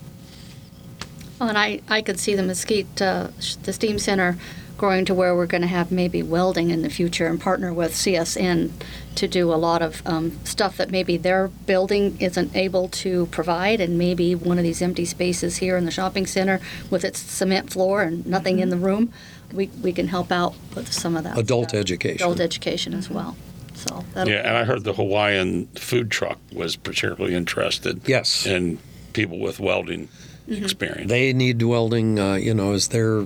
[1.42, 3.28] Oh, and I, I could see the Mesquite, uh,
[3.64, 4.38] the STEAM Center
[4.84, 7.94] growing to where we're going to have maybe welding in the future and partner with
[7.94, 8.70] CSN
[9.16, 13.80] to do a lot of um, stuff that maybe their building isn't able to provide,
[13.80, 16.60] and maybe one of these empty spaces here in the shopping center
[16.90, 19.14] with its cement floor and nothing in the room,
[19.54, 21.38] we, we can help out with some of that.
[21.38, 21.80] Adult stuff.
[21.80, 22.18] education.
[22.18, 23.38] Adult education as well.
[23.76, 28.02] So Yeah, and I heard the Hawaiian food truck was particularly interested.
[28.06, 28.46] Yes.
[28.46, 28.80] In
[29.14, 30.10] people with welding
[30.48, 31.10] experience.
[31.10, 33.26] They need welding, uh, you know, as their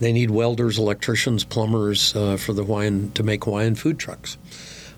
[0.00, 4.38] they need welders, electricians, plumbers uh, for the Hawaiian to make Hawaiian food trucks,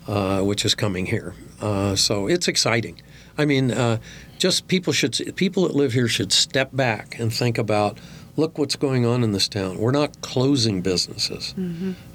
[0.06, 1.34] uh, which is coming here.
[1.60, 3.00] Uh, so it's exciting.
[3.38, 3.98] I mean, uh,
[4.38, 7.98] just people should people that live here should step back and think about.
[8.36, 9.78] Look what's going on in this town.
[9.78, 11.52] We're not closing businesses,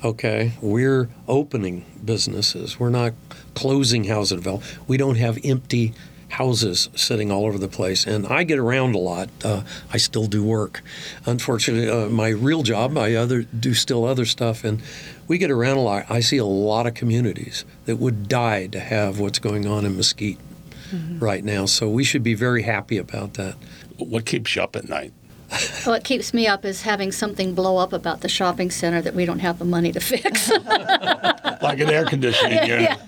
[0.04, 0.54] okay?
[0.62, 2.80] We're opening businesses.
[2.80, 3.14] We're not
[3.54, 4.88] closing housing development.
[4.88, 5.94] We don't have empty
[6.30, 8.06] houses sitting all over the place.
[8.06, 9.30] And I get around a lot.
[9.44, 10.82] Uh, I still do work.
[11.26, 14.82] Unfortunately, uh, my real job, I other do still other stuff, and
[15.28, 16.06] we get around a lot.
[16.10, 19.96] I see a lot of communities that would die to have what's going on in
[19.98, 20.40] Mesquite
[21.20, 21.66] right now.
[21.66, 23.56] So we should be very happy about that.
[23.98, 25.14] What keeps you up at night?
[25.84, 29.26] What keeps me up is having something blow up about the shopping center that we
[29.26, 30.52] don't have the money to fix.
[31.62, 33.00] Like an air conditioning unit.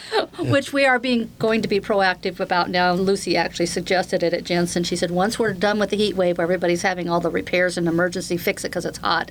[0.38, 2.92] which we are being going to be proactive about now.
[2.92, 4.84] Lucy actually suggested it at Jensen.
[4.84, 7.76] She said once we're done with the heat wave, where everybody's having all the repairs
[7.76, 9.30] and emergency fix it because it's hot.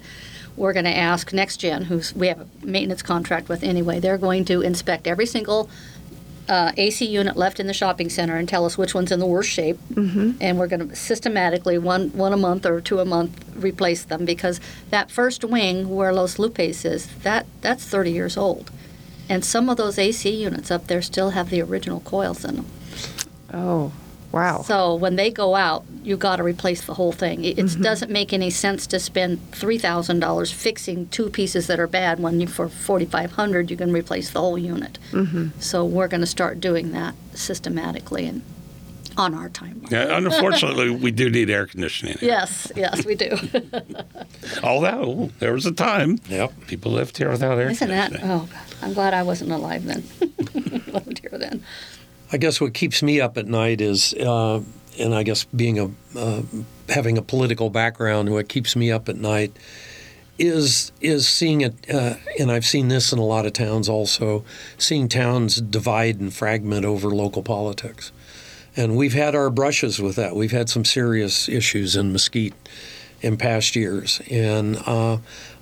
[0.58, 4.00] We're going to ask Next Gen, who's we have a maintenance contract with anyway.
[4.00, 5.70] They're going to inspect every single
[6.50, 9.26] uh, AC unit left in the shopping center and tell us which one's in the
[9.26, 9.78] worst shape.
[9.94, 10.32] Mm-hmm.
[10.42, 14.26] And we're going to systematically, one one a month or two a month, replace them
[14.26, 14.60] because
[14.90, 18.70] that first wing where Los Lupes is, that that's 30 years old.
[19.32, 22.66] And some of those AC units up there still have the original coils in them.
[23.54, 23.94] Oh,
[24.34, 24.62] wow.
[24.62, 27.46] So when they go out, you got to replace the whole thing.
[27.46, 27.82] It, it mm-hmm.
[27.82, 32.20] doesn't make any sense to spend three thousand dollars fixing two pieces that are bad
[32.20, 35.00] when you for forty five hundred you can replace the whole unit.
[35.12, 35.60] Mm-hmm.
[35.62, 38.42] So we're going to start doing that systematically and
[39.18, 39.92] on our timeline.
[39.92, 42.18] Yeah, unfortunately, we do need air conditioning.
[42.22, 43.38] Yes, yes, we do.
[44.64, 46.68] Although there was a time Yep.
[46.68, 48.14] people lived here without air Isn't that?
[48.24, 50.04] Oh, God, I'm glad I wasn't alive then.
[50.94, 51.64] Wasn't here then.
[52.34, 54.62] I guess what keeps me up at night is, uh,
[55.00, 56.42] and I guess being a uh,
[56.90, 59.56] having a political background, what keeps me up at night
[60.38, 64.44] is is seeing it, uh, and I've seen this in a lot of towns also,
[64.78, 68.12] seeing towns divide and fragment over local politics,
[68.76, 70.36] and we've had our brushes with that.
[70.36, 72.54] We've had some serious issues in Mesquite,
[73.22, 75.18] in past years, and uh,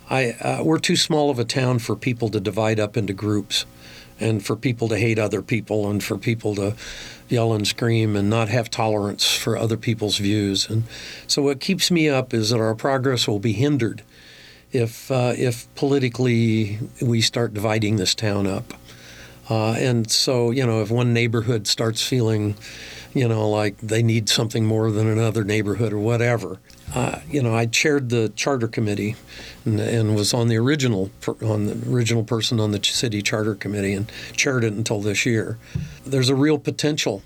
[0.10, 3.66] I uh, we're too small of a town for people to divide up into groups,
[4.20, 6.76] and for people to hate other people, and for people to
[7.28, 10.70] yell and scream and not have tolerance for other people's views.
[10.70, 10.84] And
[11.28, 14.04] so, what keeps me up is that our progress will be hindered
[14.72, 18.74] if uh, if politically we start dividing this town up.
[19.50, 22.56] Uh, and so, you know, if one neighborhood starts feeling,
[23.14, 26.60] you know, like they need something more than another neighborhood or whatever,
[26.94, 29.16] uh, you know, I chaired the charter committee
[29.66, 31.12] and, and, was on the original
[31.44, 35.60] on the original person on the city charter committee and chaired it until this year.
[36.06, 37.22] There's a real potential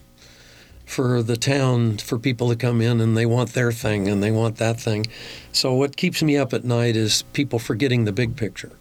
[0.86, 4.32] for the town for people to come in and they want their thing and they
[4.32, 5.06] want that thing.
[5.54, 8.72] So what keeps me up at night is people forgetting the big picture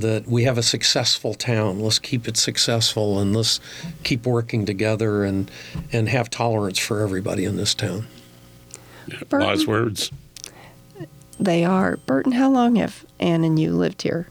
[0.00, 1.80] that we have a successful town.
[1.80, 3.60] Let's keep it successful and let's
[4.04, 5.50] keep working together and
[5.92, 8.06] and have tolerance for everybody in this town.
[9.06, 10.10] Yeah, wise words.
[11.40, 11.98] They are.
[11.98, 14.28] Burton, how long have Ann and you lived here?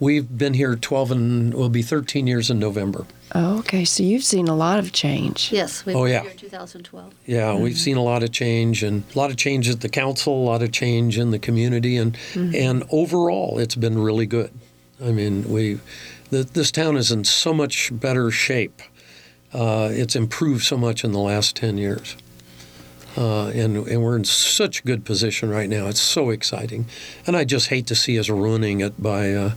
[0.00, 3.06] We've been here 12 and will be 13 years in November.
[3.34, 3.84] Oh, okay.
[3.84, 5.50] So you've seen a lot of change.
[5.52, 6.22] Yes, we oh, were yeah.
[6.22, 7.14] here in 2012.
[7.26, 7.62] Yeah, mm-hmm.
[7.62, 10.44] we've seen a lot of change and a lot of change at the council, a
[10.44, 12.54] lot of change in the community, and mm-hmm.
[12.54, 14.50] and overall, it's been really good.
[15.02, 15.80] I mean, we
[16.30, 18.82] the, this town is in so much better shape.
[19.52, 22.16] Uh, it's improved so much in the last 10 years.
[23.16, 25.86] Uh, and, and we're in such good position right now.
[25.86, 26.86] It's so exciting.
[27.26, 29.52] And I just hate to see us ruining it by, uh,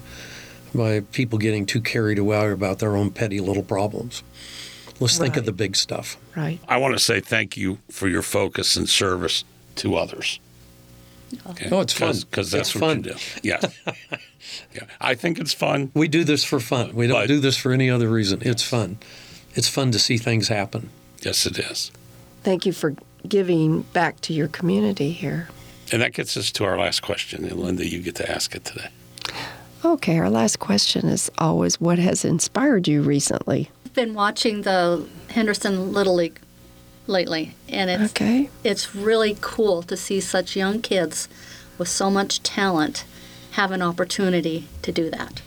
[0.75, 4.21] by people getting too carried away about their own petty little problems.
[4.99, 5.25] Let's right.
[5.25, 6.17] think of the big stuff.
[6.35, 6.59] Right.
[6.67, 9.43] I want to say thank you for your focus and service
[9.77, 10.39] to others.
[11.49, 11.69] Okay?
[11.71, 12.15] Oh, it's fun.
[12.29, 12.97] Because that's it's what fun.
[12.97, 13.15] you do.
[13.41, 13.59] Yeah.
[14.73, 14.83] yeah.
[15.01, 15.91] I think it's fun.
[15.93, 16.95] We do this for fun.
[16.95, 18.41] We don't But- do this for any other reason.
[18.43, 18.97] It's fun.
[19.55, 20.89] It's fun to see things happen.
[21.21, 21.91] Yes, it is.
[22.43, 22.95] Thank you for
[23.27, 25.49] giving back to your community here.
[25.91, 27.43] And that gets us to our last question.
[27.45, 28.89] And Linda, you get to ask it today.
[29.85, 33.69] Okay, our last question is always what has inspired you recently?
[33.85, 36.39] I've been watching the Henderson Little League
[37.05, 38.49] lately, and it's Okay.
[38.63, 41.27] it's really cool to see such young kids
[41.77, 43.05] with so much talent
[43.57, 45.41] have an opportunity to do that.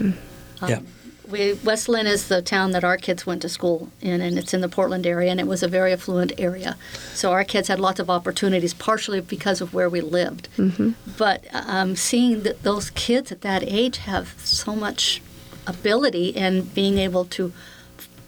[0.00, 0.80] Um, yeah.
[1.28, 4.54] We West Linn is the town that our kids went to school in, and it's
[4.54, 6.76] in the Portland area, and it was a very affluent area.
[7.12, 10.48] So our kids had lots of opportunities, partially because of where we lived.
[11.18, 15.20] But um, seeing that those kids at that age have so much
[15.66, 17.52] ability and being able to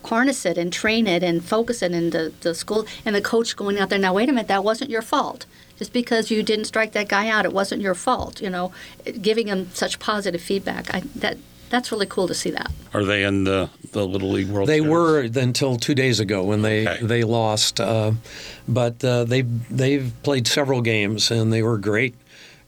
[0.09, 3.56] harness it and train it and focus it in the, the school and the coach
[3.56, 5.46] going out there now wait a minute that wasn't your fault
[5.78, 8.72] just because you didn't strike that guy out it wasn't your fault you know
[9.22, 11.36] giving him such positive feedback I, that
[11.70, 14.78] that's really cool to see that Are they in the, the Little League World They
[14.78, 14.90] Series?
[14.90, 17.04] were until two days ago when they Okay.
[17.04, 18.12] they lost, uh,
[18.66, 22.14] but uh, they they've played several games and they were great,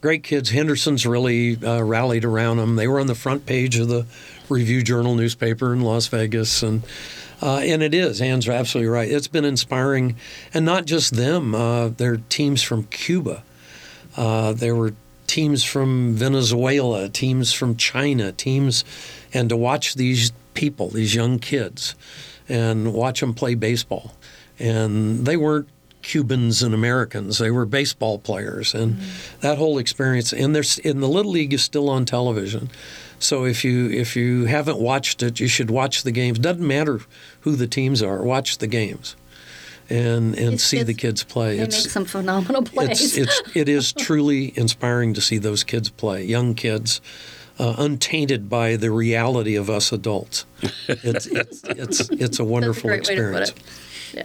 [0.02, 0.50] great kids.
[0.50, 2.76] Henderson's really uh, rallied around them.
[2.76, 4.04] They were on the front page of the
[4.50, 6.82] Review Journal newspaper in Las Vegas, and
[7.42, 8.20] uh, and it is.
[8.20, 9.10] Ann's absolutely right.
[9.10, 10.16] It's been inspiring,
[10.52, 11.54] and not just them.
[11.54, 13.42] Uh, there are teams from Cuba.
[14.16, 14.94] Uh, there were
[15.26, 18.84] teams from Venezuela, teams from China, teams,
[19.32, 21.94] and to watch these people, these young kids,
[22.48, 24.14] and watch them play baseball.
[24.58, 25.68] And they weren't
[26.02, 28.98] Cubans and Americans; they were baseball players, and
[29.40, 30.32] that whole experience.
[30.32, 32.70] And there's and the little league is still on television.
[33.20, 36.38] So if you if you haven't watched it, you should watch the games.
[36.38, 37.00] Doesn't matter
[37.42, 38.22] who the teams are.
[38.24, 39.14] Watch the games,
[39.88, 41.56] and and These see the kids, kids play.
[41.58, 45.90] they make some phenomenal plays it's it's it is truly inspiring to see those kids
[45.90, 47.00] play, young kids,
[47.58, 50.46] uh, untainted by the reality of us adults.
[50.88, 53.38] It's it's it's, it's a wonderful that's a great experience.
[53.40, 54.24] way to put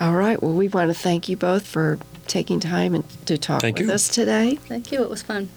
[0.00, 0.40] yeah All right.
[0.42, 1.98] Well, we want to thank you both for
[2.28, 3.92] taking time and to talk Thank with you.
[3.94, 4.54] us today.
[4.68, 5.48] thank you it was fun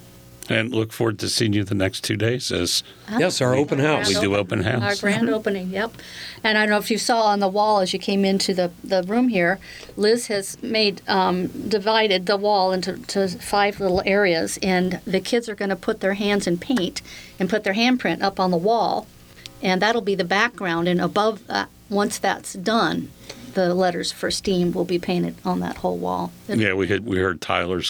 [0.52, 2.84] And look forward to seeing you the next two days as
[3.18, 4.08] Yes, our open house.
[4.10, 4.84] we do open house.
[4.84, 5.92] Our grand opening, yep.
[6.44, 8.72] And I don't know if you saw on the wall as you came into the,
[8.84, 9.60] the room here,
[9.96, 15.48] Liz has made, um, divided the wall into to five little areas, and the kids
[15.48, 17.02] are going to put their hands in paint
[17.40, 19.08] and put their handprint up on the wall,
[19.62, 20.88] and that'll be the background.
[20.88, 23.10] And above that, once that's done,
[23.54, 26.32] the letters for STEAM will be painted on that whole wall.
[26.48, 27.90] Yeah, we had we heard Tyler's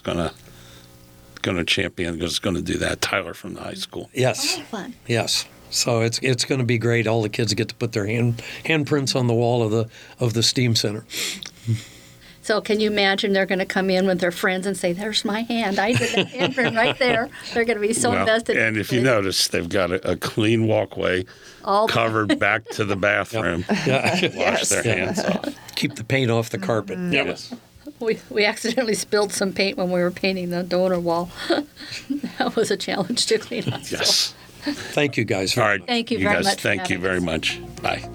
[1.42, 3.02] gonna gonna champion is gonna do that.
[3.02, 4.10] Tyler from the high school.
[4.14, 4.94] Yes, Oh, fun.
[5.08, 5.46] yes.
[5.74, 7.08] So it's it's going to be great.
[7.08, 9.88] All the kids get to put their hand handprints on the wall of the
[10.20, 11.06] of the STEAM Center.
[12.44, 15.24] So can you imagine they're going to come in with their friends and say, "There's
[15.24, 15.80] my hand.
[15.80, 18.58] I did that handprint right there." They're going to be so Well, invested.
[18.58, 21.24] and if you notice, they've got a, a clean walkway
[21.64, 23.64] all covered back to the bathroom.
[23.86, 24.30] Yeah.
[24.36, 25.56] Wash their hands off.
[25.76, 26.98] Keep the paint off the carpet.
[26.98, 27.14] Mm-hmm.
[27.14, 27.54] Yes.
[28.02, 31.30] We, we accidentally spilled some paint when we were painting the donor wall.
[32.38, 33.84] that was a challenge to clean up.
[33.84, 33.98] so.
[33.98, 34.34] Yes.
[34.64, 35.58] Thank you guys.
[35.58, 35.86] All right.
[35.86, 37.24] Thank you very guys, much for Thank you having very us.
[37.24, 37.62] much.
[37.82, 38.10] Bye.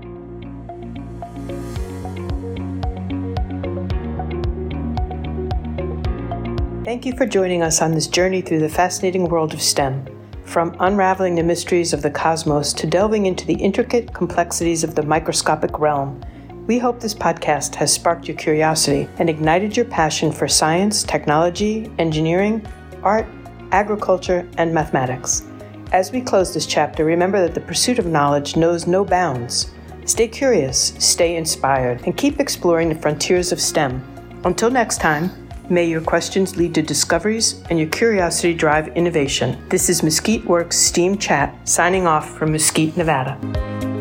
[6.84, 10.06] Thank you for joining us on this journey through the fascinating world of STEM.
[10.44, 15.02] From unraveling the mysteries of the cosmos to delving into the intricate complexities of the
[15.02, 16.22] microscopic realm,
[16.66, 21.90] we hope this podcast has sparked your curiosity and ignited your passion for science, technology,
[21.98, 22.66] engineering,
[23.02, 23.26] art,
[23.70, 25.46] agriculture, and mathematics.
[25.92, 29.70] As we close this chapter, remember that the pursuit of knowledge knows no bounds.
[30.04, 34.02] Stay curious, stay inspired, and keep exploring the frontiers of STEM.
[34.44, 35.30] Until next time,
[35.70, 39.64] may your questions lead to discoveries and your curiosity drive innovation.
[39.68, 43.95] This is Mesquite Works STEAM Chat signing off from Mesquite, Nevada.